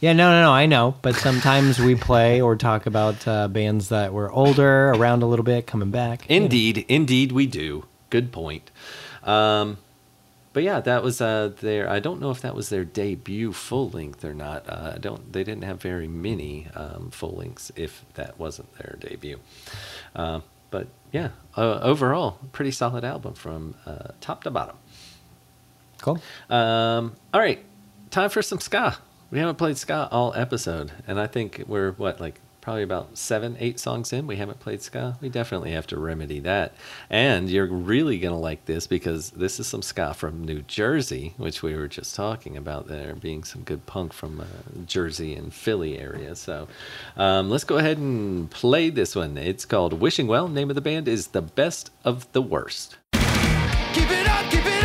[0.00, 0.52] Yeah, no, no, no.
[0.52, 5.24] I know, but sometimes we play or talk about uh, bands that were older, around
[5.24, 6.28] a little bit, coming back.
[6.30, 6.44] you know.
[6.44, 7.84] Indeed, indeed, we do.
[8.10, 8.70] Good point.
[9.24, 9.78] Um,
[10.52, 11.90] but yeah, that was uh, their.
[11.90, 14.68] I don't know if that was their debut full length or not.
[14.68, 15.32] Uh, I don't.
[15.32, 19.40] They didn't have very many um, full lengths if that wasn't their debut.
[20.14, 24.76] Uh, but yeah, uh, overall, pretty solid album from uh, top to bottom.
[26.00, 26.20] Cool.
[26.48, 27.64] Um, all right,
[28.10, 28.98] time for some ska.
[29.30, 33.56] We haven't played ska all episode, and I think we're what like probably about seven,
[33.60, 34.26] eight songs in.
[34.26, 35.16] We haven't played ska.
[35.22, 36.74] We definitely have to remedy that.
[37.08, 41.62] And you're really gonna like this because this is some ska from New Jersey, which
[41.62, 44.44] we were just talking about there being some good punk from uh,
[44.84, 46.36] Jersey and Philly area.
[46.36, 46.68] So
[47.16, 49.38] um, let's go ahead and play this one.
[49.38, 52.98] It's called "Wishing Well." Name of the band is "The Best of the Worst."
[53.94, 54.77] Keep it up, keep it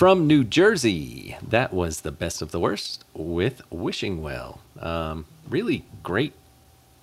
[0.00, 4.62] From New Jersey, that was the best of the worst with Wishing Well.
[4.78, 6.32] Um, really great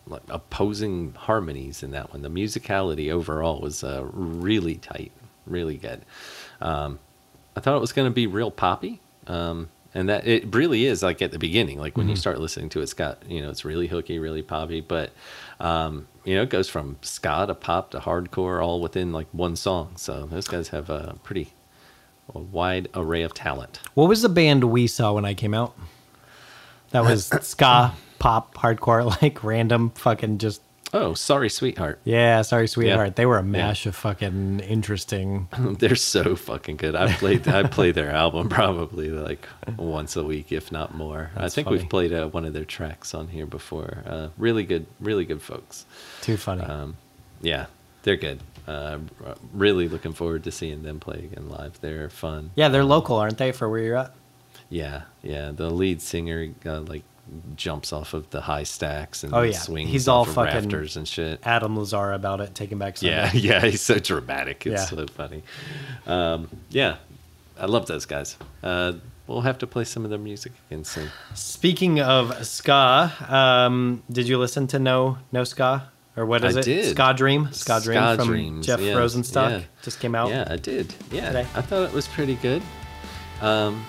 [0.08, 2.24] like, opposing harmonies in that one.
[2.24, 5.12] The musicality overall was uh, really tight,
[5.46, 6.02] really good.
[6.60, 6.98] Um,
[7.56, 11.04] I thought it was going to be real poppy, um, and that it really is.
[11.04, 13.52] Like at the beginning, like when you start listening to it, it's got you know
[13.52, 15.12] it's really hooky, really poppy, but
[15.60, 19.56] um, you know it goes from ska to pop to hardcore all within like one
[19.56, 19.98] song.
[19.98, 21.54] So those guys have a pretty
[22.34, 23.80] a wide array of talent.
[23.94, 25.76] What was the band we saw when I came out?
[26.92, 27.94] That was ska.
[28.20, 30.62] pop hardcore, like random fucking just
[30.94, 32.00] Oh, sorry, sweetheart.
[32.06, 32.42] yeah.
[32.44, 33.18] Sorry, sweetheart.
[33.18, 33.90] They were a mash Yeah.
[33.90, 35.50] of fucking interesting.
[35.60, 36.96] They're so fucking good.
[36.96, 39.46] I played I play their album probably like
[39.78, 41.32] once a week, if not more.
[41.36, 41.80] I think funny.
[41.80, 44.04] we've played uh, one of their tracks on here before.
[44.08, 45.86] Uh, really good, really good folks.
[46.22, 46.62] Too funny.
[46.64, 46.96] Um,
[47.42, 47.66] yeah,
[48.04, 48.40] they're good.
[48.68, 48.98] Uh,
[49.54, 51.80] really looking forward to seeing them play again live.
[51.80, 52.52] They're fun.
[52.56, 53.52] yeah, they're local, aren't they?
[53.54, 54.14] For where you're at.
[54.70, 55.52] Yeah, yeah.
[55.52, 57.04] The lead singer uh, like
[57.56, 59.58] jumps off of the high stacks and Oh, yeah.
[59.58, 61.40] swings He's all fucking rafters and shit.
[61.44, 62.98] Adam Lazar about it, taking back.
[62.98, 63.16] Sunday.
[63.16, 64.66] Yeah, yeah, he's so dramatic.
[64.68, 64.98] It's Yeah.
[64.98, 65.44] so funny.
[66.06, 66.98] Um, yeah,
[67.60, 68.38] I love those guys.
[68.64, 68.94] Uh,
[69.28, 71.10] we'll have to play some of their music again soon.
[71.34, 76.60] Speaking of ska, um, did you listen to No No Ska or what is I
[76.60, 76.64] it?
[76.66, 76.92] did.
[76.92, 77.50] Ska Dream.
[77.54, 79.62] Ska Dream Ska from Dreams, Jeff yes, Rosenstock yeah.
[79.84, 80.30] just came out.
[80.30, 80.94] Yeah, I did.
[81.12, 81.48] Yeah, Today.
[81.56, 82.62] I thought it was pretty good.
[83.42, 83.86] Um,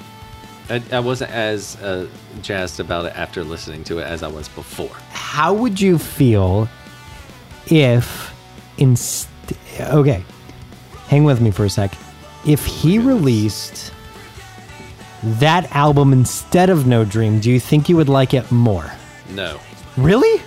[0.71, 2.07] I, I wasn't as uh,
[2.43, 4.95] jazzed about it after listening to it as I was before.
[5.11, 6.69] How would you feel
[7.69, 8.35] if
[8.77, 9.29] inst-
[9.81, 10.25] okay,
[11.09, 11.95] hang with me for a sec.
[12.47, 13.93] If he released
[15.23, 18.93] that album instead of No Dream, do you think you would like it more?
[19.31, 19.59] No,
[19.97, 20.41] Really?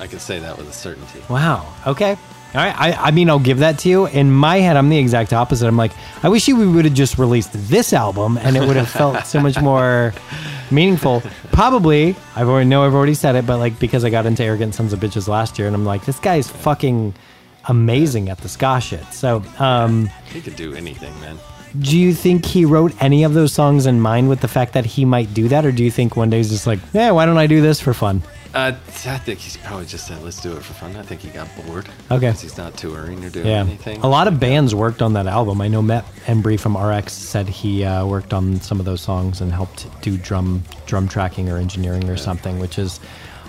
[0.00, 1.22] I can say that with a certainty.
[1.28, 1.72] Wow.
[1.86, 2.10] Okay.
[2.54, 2.74] All right.
[2.78, 4.06] I, I mean, I'll give that to you.
[4.06, 5.66] In my head, I'm the exact opposite.
[5.66, 5.92] I'm like,
[6.22, 9.40] I wish you would have just released this album and it would have felt so
[9.40, 10.14] much more
[10.70, 11.22] meaningful.
[11.52, 14.74] Probably, I've already know I've already said it, but like because I got into Arrogant
[14.74, 17.14] Sons of Bitches last year, and I'm like, this guy is fucking
[17.66, 19.04] amazing at the ska shit.
[19.12, 21.38] So, um, He could do anything, man.
[21.78, 24.84] Do you think he wrote any of those songs in mind with the fact that
[24.86, 27.26] he might do that, or do you think one day he's just like, yeah, why
[27.26, 28.22] don't I do this for fun?
[28.54, 28.72] Uh,
[29.06, 31.48] I think he's probably just said, "Let's do it for fun." I think he got
[31.66, 31.86] bored.
[32.10, 32.32] Okay.
[32.32, 34.00] he's not touring or doing Yeah, anything.
[34.00, 35.60] a lot of bands worked on that album.
[35.60, 39.42] I know Matt Embree from RX said he uh, worked on some of those songs
[39.42, 43.00] and helped do drum drum tracking or engineering or something, which is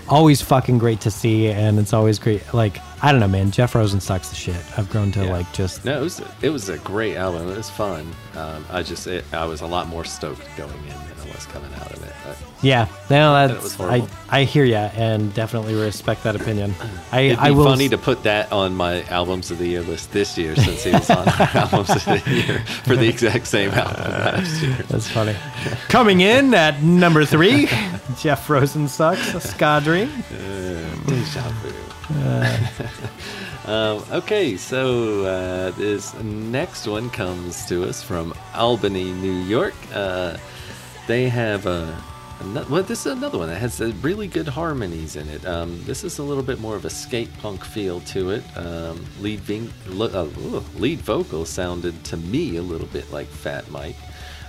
[0.06, 1.48] always fucking great to see.
[1.48, 2.42] And it's always great.
[2.52, 3.50] Like I don't know, man.
[3.50, 4.56] Jeff Rosenstock's the shit.
[4.78, 5.32] I've grown to Yeah.
[5.32, 7.48] like just No, it was it was a great album.
[7.50, 8.14] It was fun.
[8.36, 11.46] Um, I just it, I was a lot more stoked going in than I was
[11.46, 12.12] coming out of it.
[12.26, 12.86] But yeah.
[13.08, 14.06] No, that's was I.
[14.28, 16.74] I hear you and definitely respect that opinion.
[17.12, 19.80] I it'd be I will funny to put that on my albums of the year
[19.82, 23.46] list this year since he was on our albums of the year for the exact
[23.46, 24.76] same album last year.
[24.88, 25.34] That's funny.
[25.88, 27.66] Coming in at number three,
[28.18, 30.10] Jeff Rosenstock's Ska Dream.
[31.06, 31.72] Deja vu.
[33.66, 39.74] um, okay, so uh, this next one comes to us from Albany, New York.
[39.92, 40.36] Uh,
[41.06, 41.96] they have a.
[42.40, 45.44] ano- Well, this is another one that has uh, really good harmonies in it.
[45.46, 48.44] Um, this is a little bit more of a skate punk feel to it.
[48.56, 50.24] Um, lead, ving, uh,
[50.76, 53.96] lead vocal sounded to me a little bit like Fat Mike.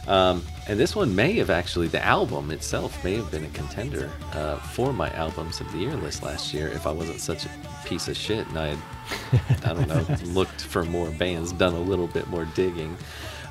[0.07, 4.09] Um, and this one may have actually, the album itself may have been a contender
[4.33, 7.49] uh, for my albums of the year list last year if I wasn't such a
[7.85, 11.79] piece of shit and I had, I don't know, looked for more bands, done a
[11.79, 12.97] little bit more digging.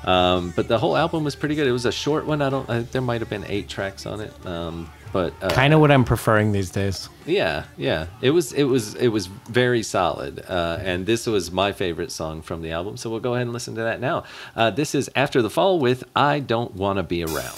[0.03, 1.67] Um, but the whole album was pretty good.
[1.67, 2.41] It was a short one.
[2.41, 2.67] I don't.
[2.69, 4.33] I, there might have been eight tracks on it.
[4.45, 7.09] Um, but uh, Kind of what I'm preferring these days.
[7.25, 8.07] yeah, yeah.
[8.21, 10.43] It was it was it was very solid.
[10.47, 12.97] Uh, and this was my favorite song from the album.
[12.97, 14.23] So we'll go ahead and listen to that now.
[14.55, 17.57] Uh, this is After the Fall with I Don't Wanna Be Around.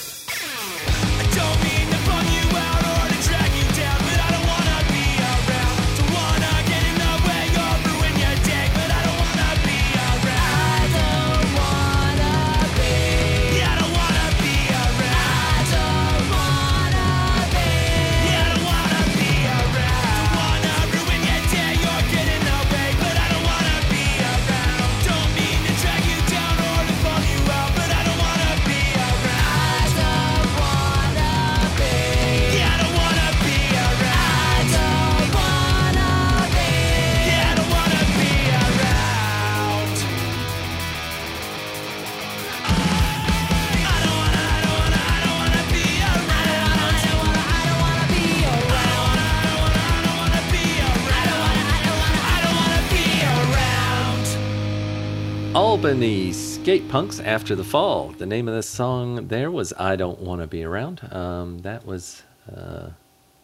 [56.64, 58.14] Skate Punks After the Fall.
[58.18, 61.02] The name of the song there was I Don't Wanna Be Around.
[61.12, 62.92] Um, that was uh,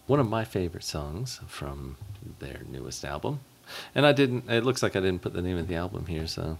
[0.07, 1.97] one of my favorite songs from
[2.39, 3.41] their newest album.
[3.93, 6.27] And I didn't, it looks like I didn't put the name of the album here,
[6.27, 6.59] so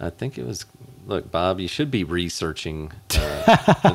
[0.00, 0.66] I think it was.
[1.06, 3.86] Look, Bob, you should be researching uh,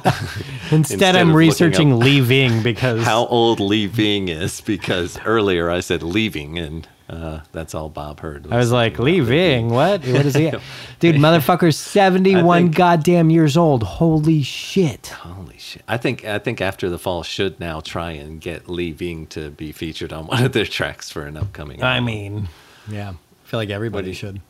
[0.71, 5.81] Instead, Instead I'm researching Lee Ving because how old Lee Ving is because earlier I
[5.81, 8.51] said leaving and Uh, that's all Bob heard.
[8.51, 10.01] I was like, Lee Ving, what?
[10.07, 10.51] What is he?
[10.99, 13.83] Dude, motherfucker's 71 think- goddamn years old.
[13.83, 15.07] Holy shit.
[15.07, 15.83] Holy shit!
[15.87, 19.51] I think I think after the fall should now try and get Lee Ving to
[19.51, 21.81] be featured on one of their tracks for an upcoming.
[21.81, 21.87] album.
[21.87, 22.47] I mean,
[22.89, 23.09] yeah.
[23.11, 24.41] I feel like everybody you- should.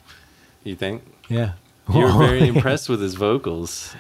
[0.63, 1.53] you think Yeah.
[1.93, 3.93] you were very impressed with his vocals?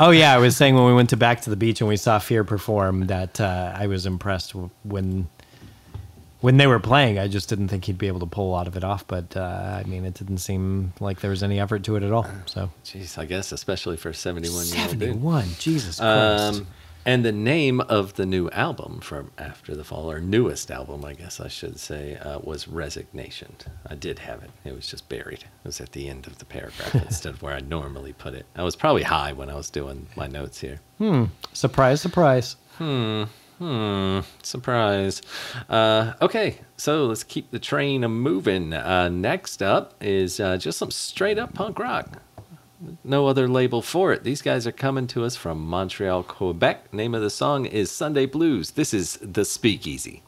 [0.00, 1.96] Oh yeah, I was saying when we went to back to the beach and we
[1.96, 4.52] saw Fear perform that uh, I was impressed
[4.84, 5.28] when
[6.40, 7.18] when they were playing.
[7.18, 9.36] I just didn't think he'd be able to pull a lot of it off, but
[9.36, 12.26] uh, I mean, it didn't seem like there was any effort to it at all.
[12.46, 14.64] So Jeez, I guess especially for seventy-one.
[14.64, 16.60] Seventy-one, Jesus Christ!
[16.60, 16.66] Um,
[17.08, 21.14] and the name of the new album from After the Fall, or newest album, I
[21.14, 23.54] guess I should say, uh, was Resignation.
[23.86, 24.50] I did have it.
[24.64, 25.40] It was just buried.
[25.40, 28.44] It was at the end of the paragraph instead of where I normally put it.
[28.54, 30.80] I was probably high when I was doing my notes here.
[30.98, 31.26] Hmm.
[31.54, 32.56] Surprise, surprise.
[32.76, 33.24] Hmm,
[34.42, 35.22] surprise.
[35.68, 38.72] Uh, okay, so let's keep the train moving.
[38.72, 42.22] Uh, next up is uh, just some straight up punk rock.
[43.02, 44.22] No other label for it.
[44.22, 46.94] These guys are coming to us from Montreal, Quebec.
[46.94, 48.72] Name of the song is Sunday Blues.
[48.72, 50.22] This is The Speakeasy.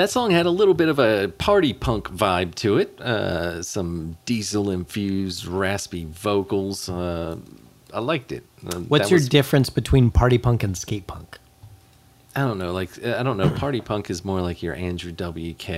[0.00, 2.98] That song had a little bit of a party punk vibe to it.
[2.98, 6.88] Uh, some diesel infused, raspy vocals.
[6.88, 7.36] Uh,
[7.92, 8.44] I liked it.
[8.66, 11.38] Uh, What's your was- difference between party punk and skate punk?
[12.34, 12.72] I don't know.
[12.72, 13.50] Like I don't know.
[13.56, 15.68] Party punk is more like your Andrew WK.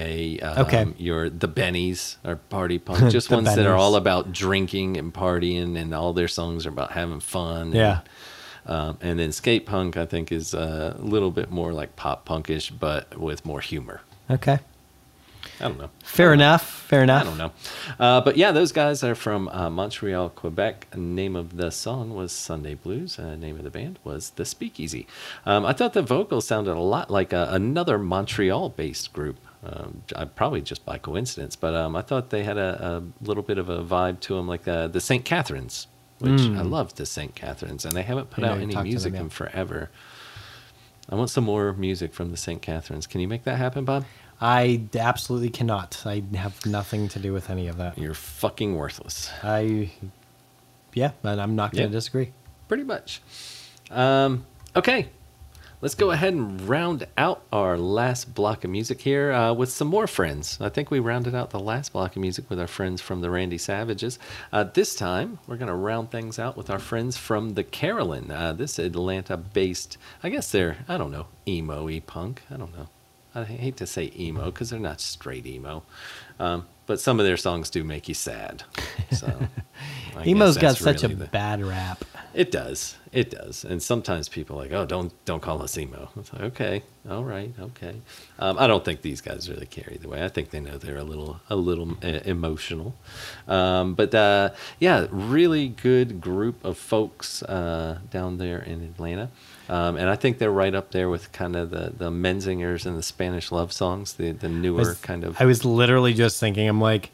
[0.40, 0.86] Um, Okay.
[0.98, 3.10] Your the Bennies are party punk.
[3.10, 6.92] Just ones that are all about drinking and partying, and all their songs are about
[6.92, 7.62] having fun.
[7.62, 8.00] and, Yeah.
[8.66, 12.70] Um, and then skate punk, I think, is a little bit more like pop punkish,
[12.78, 14.00] but with more humor.
[14.32, 14.58] Okay.
[15.60, 15.90] I don't know.
[16.02, 16.68] Fair enough.
[16.88, 17.22] Fair enough.
[17.22, 17.52] I don't know.
[17.98, 20.96] Uh, but yeah, those guys are from uh, Montreal, Quebec.
[20.96, 23.18] Name of the song was Sunday Blues.
[23.18, 25.06] Uh, name of the band was The Speakeasy.
[25.46, 29.36] Um, I thought the vocals sounded a lot like uh, another Montreal based group.
[29.64, 33.44] Um, I, probably just by coincidence, but um, I thought they had a, a little
[33.44, 35.24] bit of a vibe to them, like uh, the St.
[35.24, 35.86] Catharines.
[36.18, 37.34] which I love the St.
[37.36, 38.42] Catharines, and they haven't put.
[38.42, 39.24] Know out any music them, yeah.
[39.24, 39.90] in forever.
[41.08, 42.62] I want some more music from the St.
[42.62, 43.06] Catharines.
[43.06, 44.04] Can you make that happen, Bob?
[44.44, 46.02] I absolutely cannot.
[46.04, 47.96] I have nothing to do with any of that.
[47.96, 49.30] You're fucking worthless.
[49.40, 49.92] I,
[50.92, 51.86] yeah, and I'm not going Yeah.
[51.86, 52.32] to disagree.
[52.66, 53.22] Pretty much.
[53.88, 54.44] Um,
[54.74, 55.10] okay.
[55.80, 59.86] Let's go ahead and round out our last block of music here uh, with some
[59.88, 60.58] more friends.
[60.60, 63.30] I think we rounded out the last block of music with our friends from the
[63.30, 64.18] Randy Savages.
[64.52, 68.30] Uh, this time, we're going to round things out with our friends from the Carolyn.
[68.30, 72.42] Uh, this Atlanta based, I guess they're, I don't know, emo e punk.
[72.50, 72.88] I don't know.
[73.34, 75.82] I hate to say emo because they're not straight emo.
[76.38, 78.64] Um, but some of their songs do make you sad.
[79.12, 79.48] So,
[80.24, 82.04] Emo's got such really a the- bad rap.
[82.34, 82.96] it does.
[83.12, 83.64] It does.
[83.64, 86.08] And sometimes people are like, oh, don't don't call us emo.
[86.16, 87.94] It's like, okay, all right, okay.
[88.38, 90.24] Um, I don't think these guys really care either way.
[90.24, 92.94] I think they know they're a little a little uh, emotional.
[93.46, 94.50] Um, but uh,
[94.80, 99.30] yeah, really good group of folks uh, down there in Atlanta.
[99.72, 102.94] Um, and I think they're right up there with kind of the, the Menzingers and
[102.94, 105.40] the Spanish love songs, the, the newer was- kind of.
[105.40, 107.10] I was literally just thinking, I'm like,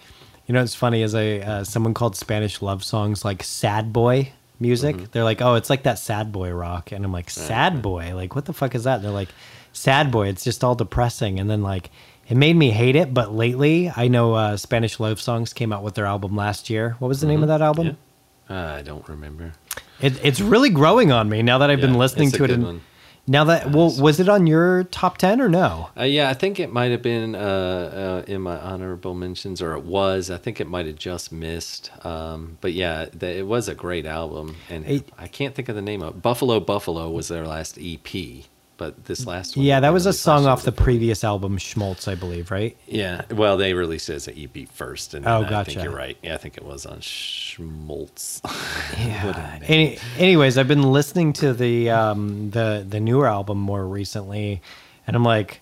[0.47, 4.33] you know, it's funny as I uh, someone called Spanish love songs like sad boy
[4.59, 4.97] music.
[4.97, 5.05] Mm-hmm.
[5.13, 8.35] They're like, oh, it's like that sad boy rock, and I'm like, sad boy, like
[8.35, 8.97] what the fuck is that?
[8.97, 9.29] And they're like,
[9.73, 11.91] sad boy, it's just all depressing, and then like.
[12.31, 15.83] It made me hate it, but lately I know uh, Spanish Love Songs came out
[15.83, 16.95] with their album last year.
[16.99, 17.87] What was the name of that album?
[17.87, 18.01] Mm-hmm.
[18.49, 18.75] Yeah.
[18.75, 19.53] I don't remember.
[20.01, 22.51] It, it's really growing on me now that I've been listening to it.
[22.51, 22.81] And one.
[23.27, 25.91] now that well, was it on your top ten or no?
[25.99, 29.75] Uh, yeah, I think it might have been uh, uh, in my honorable mentions, or
[29.75, 30.31] it was.
[30.31, 31.91] I think it might have just missed.
[32.07, 35.75] Um, but yeah, the, it was a great album, and It- I can't think of
[35.75, 36.23] the name of it.
[36.23, 38.45] Buffalo Buffalo was their last EP,
[38.79, 39.67] but this last one.
[39.67, 42.75] Yeah, that was a song off the previous album, Schmaltz, I believe, right?
[42.87, 45.73] Yeah, well, they released it as an EP first, and Oh, I gotcha.
[45.73, 46.17] think you're right.
[46.23, 48.41] Yeah, I think it was on Schmaltz.
[48.97, 49.59] Yeah.
[49.65, 54.63] Any, anyways, I've been listening to the um, the the newer album more recently,
[55.07, 55.61] and I'm like,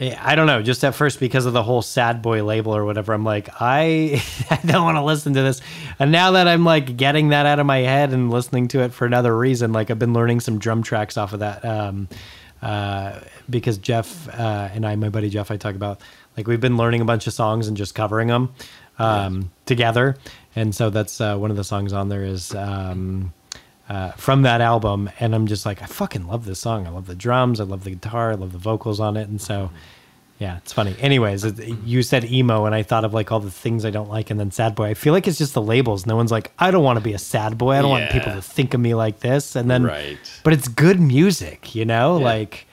[0.00, 0.62] I don't know.
[0.62, 4.22] Just at first, because of the whole sad boy label or whatever, I'm like, I
[4.50, 5.60] I don't want to listen to this.
[5.98, 8.92] And now that I'm like getting that out of my head and listening to it
[8.92, 11.64] for another reason, like I've been learning some drum tracks off of that.
[11.64, 12.08] Um,
[12.62, 16.00] uh, because Jeff uh, and I, my buddy Jeff, I talk about
[16.36, 18.52] like we've been learning a bunch of songs and just covering them
[18.98, 20.16] um, together,
[20.56, 23.32] and so that's uh, one of the songs on there is um,
[23.88, 26.86] uh, from that album, and I'm just like I fucking love this song.
[26.86, 29.40] I love the drums, I love the guitar, I love the vocals on it, and
[29.40, 29.70] so
[30.38, 30.94] yeah, it's funny.
[31.00, 31.44] Anyways,
[31.84, 34.38] you said emo, and I thought of like all the things I don't like, and
[34.38, 34.84] then sad boy.
[34.90, 36.06] I feel like it's just the labels.
[36.06, 37.72] No one's like, I don't want to be a sad boy.
[37.72, 40.18] I don't want people to think of me like this, and then Right.
[40.44, 42.24] but it's good music, you know, Yeah.
[42.24, 42.66] like.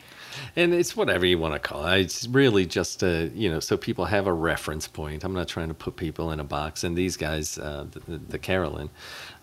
[0.57, 2.01] and it's whatever you want to call it.
[2.01, 5.23] It's really just a you know, so people have a reference point.
[5.23, 6.83] I'm not trying to put people in a box.
[6.83, 8.89] And these guys, uh, the, the, the Carolyn,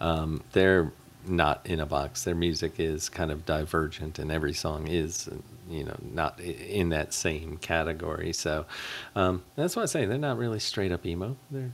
[0.01, 0.93] um, they're
[1.27, 2.25] not in a box.
[2.25, 5.29] Their music is kind of divergent, and every song is,
[5.69, 8.33] you know, not in that same category.
[8.33, 8.67] So
[9.15, 11.37] um, that's why I say they're not really straight up emo.
[11.51, 11.73] They're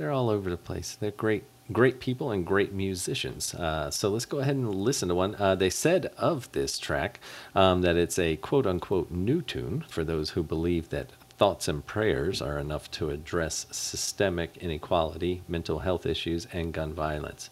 [0.00, 0.96] they're all over the place.
[0.98, 3.52] They're great, great people and great musicians.
[3.52, 5.34] Uh, so let's go ahead and listen to one.
[5.38, 7.20] Uh, they said of this track
[7.54, 11.84] um, that it's a quote unquote new tune for those who believe that thoughts and
[11.84, 17.50] prayers are enough to address systemic inequality, mental health issues, and gun violence.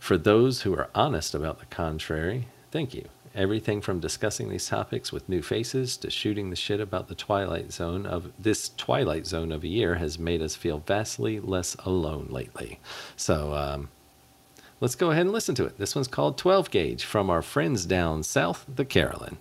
[0.00, 3.04] For those who are honest about the contrary, thank you.
[3.34, 7.70] Everything from discussing these topics with new faces to shooting the shit about the twilight
[7.70, 12.26] zone of this twilight zone of a year has made us feel vastly less alone
[12.30, 12.80] lately.
[13.14, 13.90] So um,
[14.80, 15.78] let's go ahead and listen to it.
[15.78, 19.36] This one's called 12 Gauge from our friends down south, the Carolyn.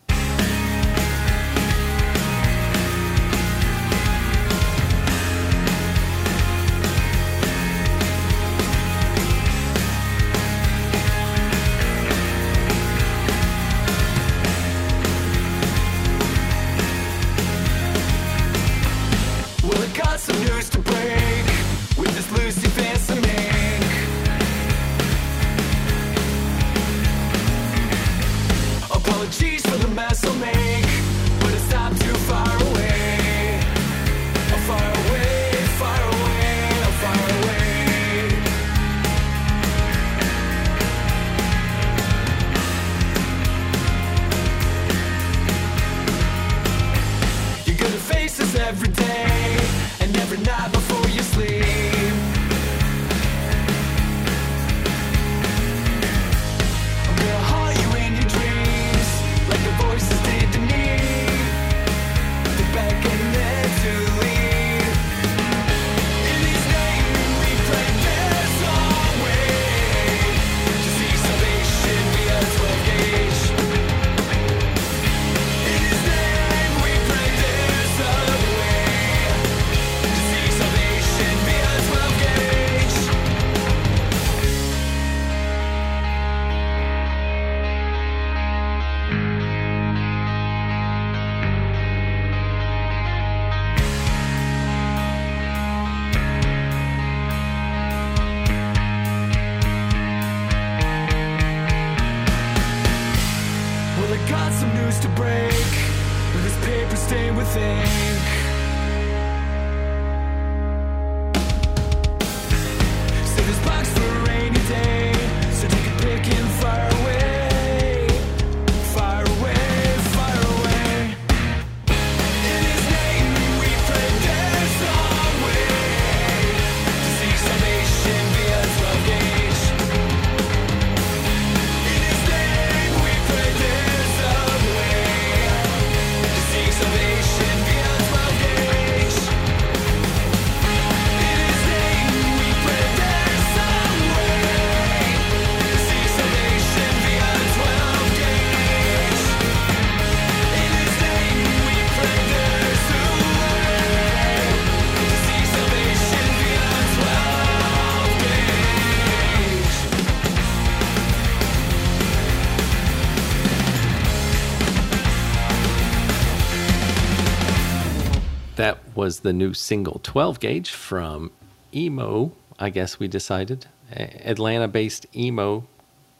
[169.09, 171.31] Was the new single 12 gauge from
[171.73, 173.65] Emo, I guess we decided.
[173.91, 175.65] Atlanta based Emo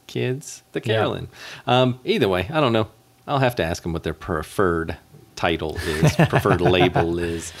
[0.08, 0.94] kids, the Yeah.
[0.94, 1.28] Carolyn.
[1.68, 2.88] Um, either way, I don't know.
[3.28, 4.96] I'll have to ask them what their preferred
[5.36, 7.52] title is, preferred label is.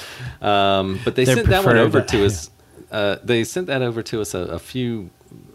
[0.42, 2.50] Um, but they sent that one over to us.
[2.90, 5.10] Uh, they sent that over to us a, a few,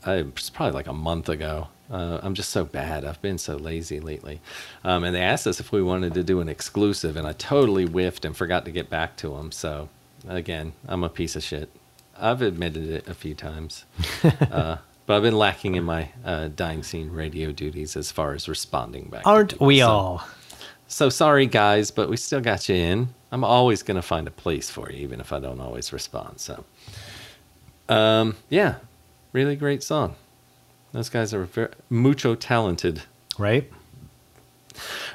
[0.07, 1.67] uh, it's probably like a month ago.
[1.91, 3.05] Uh, I'm just so bad.
[3.05, 4.41] I've been so lazy lately.
[4.83, 7.85] Um, and they asked us if we wanted to do an exclusive, and I totally
[7.85, 9.51] whiffed and forgot to get back to them.
[9.51, 9.89] So,
[10.27, 11.69] again, I'm a piece of shit.
[12.17, 13.85] I've admitted it a few times.
[14.23, 18.49] uh, but I've been lacking in my uh, dying scene radio duties as far as
[18.49, 19.27] responding back.
[19.27, 19.67] Aren't people.
[19.67, 20.27] we So- all?
[20.87, 23.09] so sorry, guys, but we still got you in.
[23.31, 26.39] I'm always going to find a place for you, even if I don't always respond.
[26.39, 26.63] So,
[27.89, 28.75] um, yeah,
[29.33, 30.15] really great song.
[30.95, 33.01] Those guys are very, mucho talented.
[33.37, 33.69] Right?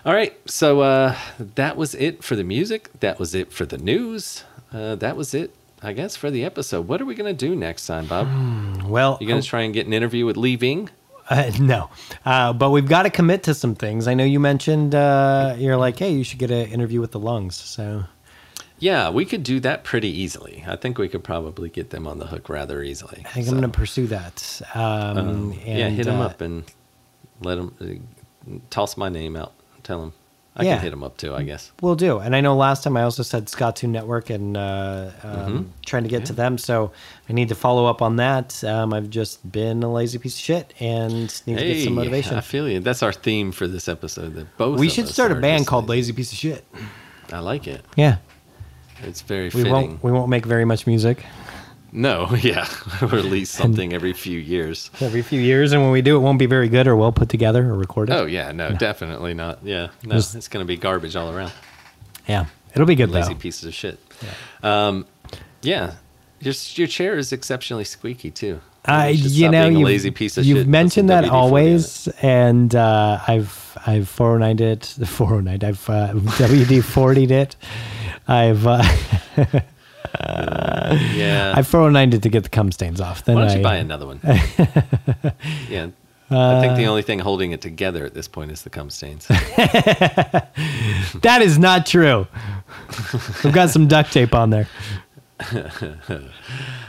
[0.04, 2.90] All right, so uh, that was it for the music.
[3.00, 4.44] That was it for the news.
[4.74, 6.86] Uh, that was it, I guess, for the episode.
[6.86, 8.28] What are we going to do next time, Bob?
[8.84, 10.90] Well, you're going to try and get an interview with Lee Ving?
[11.30, 11.88] Uh, no,
[12.26, 14.06] uh, but we've got to commit to some things.
[14.06, 17.20] I know you mentioned uh, you're like, hey, you should get an interview with the
[17.20, 17.56] lungs.
[17.56, 18.04] So
[18.80, 20.64] Yeah, we could do that pretty easily.
[20.66, 23.22] I think we could probably get them on the hook rather easily.
[23.26, 24.62] I think So, I'm going to pursue that.
[24.74, 26.64] Um, um, yeah, and, hit them uh, up and
[27.42, 27.74] let them
[28.50, 29.52] uh, toss my name out.
[29.82, 30.12] Tell them
[30.56, 30.74] I Yeah.
[30.76, 31.34] can hit them up too.
[31.34, 31.70] I guess.
[31.80, 32.18] We'll do.
[32.18, 35.62] And I know last time I also said Scott Toon Network and uh, um, Mm-hmm.
[35.86, 36.58] trying to get to them.
[36.58, 36.90] So
[37.28, 38.62] I need to follow up on that.
[38.64, 42.34] Um, I've just been a lazy piece of shit and need to get some motivation.
[42.36, 42.80] I feel you.
[42.80, 44.34] That's our theme for this episode.
[44.34, 46.64] That both we should start a band called Lazy Piece of Shit.
[47.32, 47.84] I like it.
[47.94, 48.16] Yeah.
[49.04, 49.72] It's very We fitting.
[49.72, 51.24] won't we won't make very much music
[51.92, 52.66] No, yeah,
[53.02, 54.90] release something every few years.
[55.00, 57.28] every few years, and when we do, it won't be very good or well put
[57.28, 58.14] together or recorded.
[58.14, 59.58] Oh yeah, no, definitely not.
[59.64, 61.52] Yeah, no, Just- it's gonna be garbage all around.
[62.28, 63.40] yeah, it'll be good Lazy though.
[63.40, 63.98] pieces of shit.
[64.62, 65.06] Um,
[65.62, 65.94] yeah,
[66.40, 68.60] your your chair is exceptionally squeaky too.
[68.84, 70.66] I, You should you stop know, you've, lazy piece of you've.
[70.66, 77.30] Mentioned that WD-40 always, and uh, I've I've 409'd it, 409'd, I've uh, WD 40'd
[77.30, 77.56] it,
[78.30, 78.82] I've uh,
[81.14, 81.52] Yeah.
[81.56, 83.24] I've 409'd it to get the cum stains off.
[83.24, 84.20] Then Why don't I, you buy another one?
[85.68, 85.88] yeah.
[86.32, 89.26] I think the only thing holding it together at this point is the cum stains.
[91.22, 92.28] That is not true.
[93.42, 94.68] We've got some duct tape on there.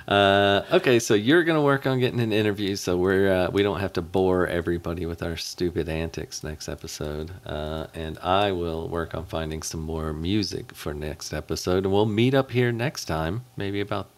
[0.07, 3.79] Uh, okay, so you're gonna work on getting an interview, so we're uh, we don't
[3.79, 7.31] have to bore everybody with our stupid antics next episode.
[7.45, 12.07] Uh, and I will work on finding some more music for next episode, and we'll
[12.07, 14.09] meet up here next time, maybe about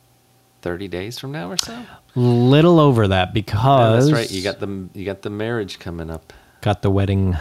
[0.62, 1.84] thirty days from now or so.
[2.16, 4.32] Little over that Yeah, because that's right.
[4.32, 6.34] You got the you got the marriage coming up.
[6.62, 7.38] got the wedding,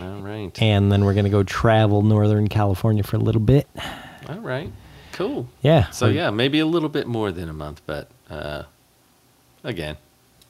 [0.00, 0.50] All right.
[0.60, 3.68] and then we're gonna go travel Northern California for a little bit.
[4.28, 4.72] All right.
[5.14, 5.48] Cool.
[5.62, 5.90] Yeah.
[5.90, 8.64] So yeah, maybe a little bit more than a month, but uh,
[9.62, 9.96] again,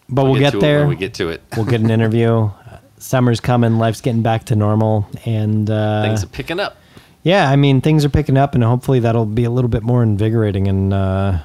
[0.08, 0.86] but we'll, get, it there.
[0.86, 1.42] we get to it.
[1.56, 2.50] we'll get an interview.
[2.98, 3.76] Summer's coming.
[3.76, 6.78] Life's getting back to normal, and uh, Things are picking up.
[7.22, 10.02] yeah, I mean things are picking up, and hopefully that'll be a little bit more
[10.02, 11.38] invigorating and uh,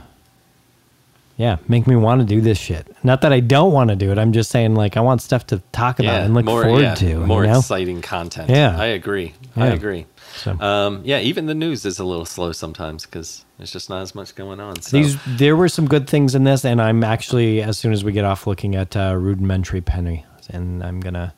[1.39, 2.87] yeah, make me want to do this shit.
[3.01, 4.17] Not that I don't want to do it.
[4.17, 6.95] I'm just saying like I want stuff to talk about and look more, forward yeah,
[6.95, 7.19] to.
[7.19, 7.59] more you know?
[7.59, 8.49] exciting content.
[8.49, 8.77] Yeah.
[8.77, 9.33] I agree.
[9.55, 10.05] I agree.
[10.39, 14.01] So- Um, yeah, even the news is a little slow sometimes because there's just not
[14.01, 14.81] as much going on.
[14.81, 14.97] So.
[14.97, 18.11] These there were some good things in this, and I'm actually as soon as we
[18.11, 21.33] get off looking at uh, rudimentary penny, and I'm gonna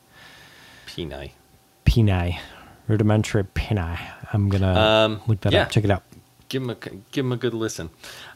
[0.86, 1.32] Peni.
[1.86, 2.38] penai,
[2.88, 3.98] rudimentary peni.
[4.32, 5.62] I'm gonna Um, look that yeah.
[5.62, 5.70] up.
[5.70, 6.02] Check it out.
[6.52, 6.74] Give them a
[7.12, 7.88] give 'em a good listen.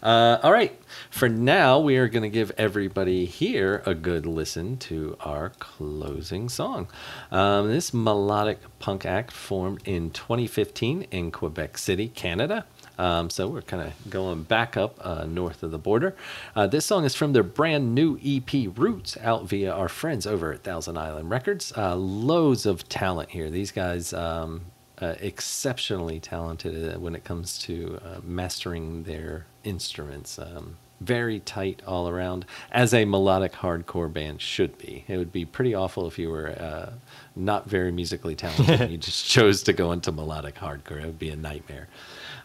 [0.02, 0.80] Uh, all right,
[1.10, 6.48] for now we are going to give everybody here a good listen to our closing
[6.48, 6.88] song.
[7.30, 12.64] Um, this melodic punk act formed in 2015 in Quebec City, Canada.
[12.98, 16.16] Um, so we're kind of going back up uh, north of the border.
[16.54, 20.54] Uh, this song is from their brand new EP Roots, out via our friends over
[20.54, 21.70] at Thousand Island Records.
[21.76, 23.50] Uh, loads of talent here.
[23.50, 24.14] These guys.
[24.14, 24.62] Um,
[25.00, 30.38] uh, exceptionally talented uh, when it comes to uh, mastering their instruments.
[30.38, 35.04] Um, very tight all around, as a melodic hardcore band should be.
[35.08, 36.92] It would be pretty awful if you were uh,
[37.34, 41.02] not very musically talented and you just chose to go into melodic hardcore.
[41.02, 41.88] It would be a nightmare.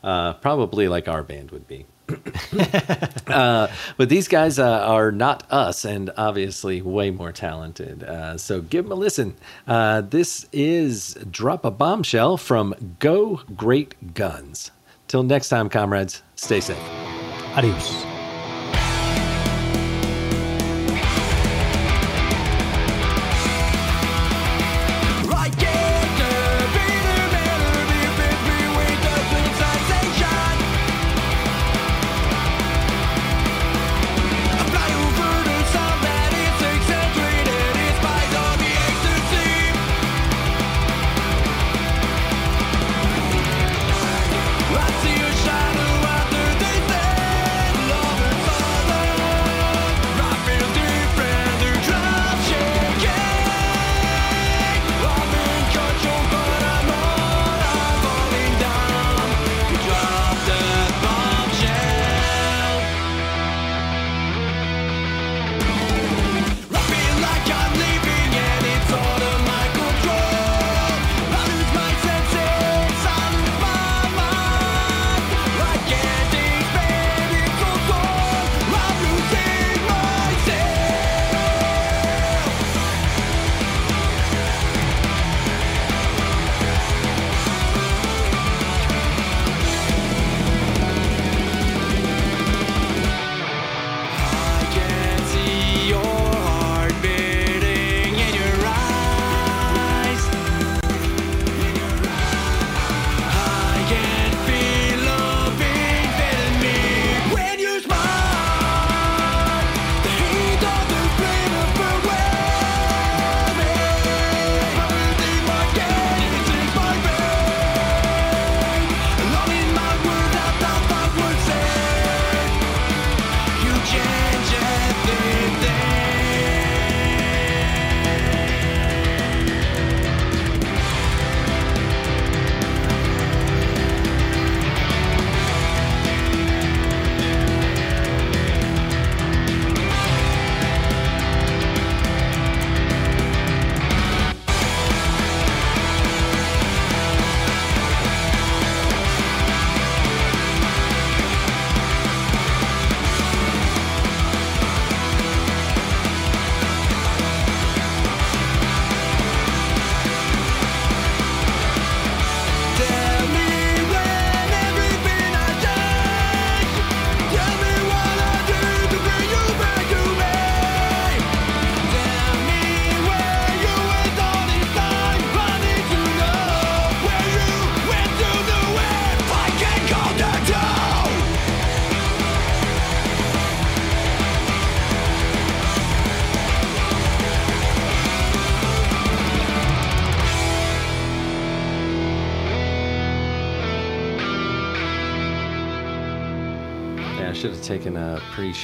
[0.04, 1.86] Uh, probably like our band would be.
[3.28, 3.68] uh,
[3.98, 8.04] but these guys uh, are not us and obviously way more talented.
[8.04, 9.36] Uh, so give them a listen.
[9.68, 14.72] Uh, this is Drop a Bombshell from Go Great Guns.
[15.08, 16.78] Till next time, comrades, stay safe.
[17.56, 18.11] Adios.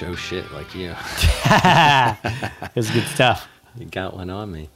[0.02, 0.96] A pre-show shit like you.
[2.76, 3.48] It's good stuff.
[3.78, 4.70] you got one on me.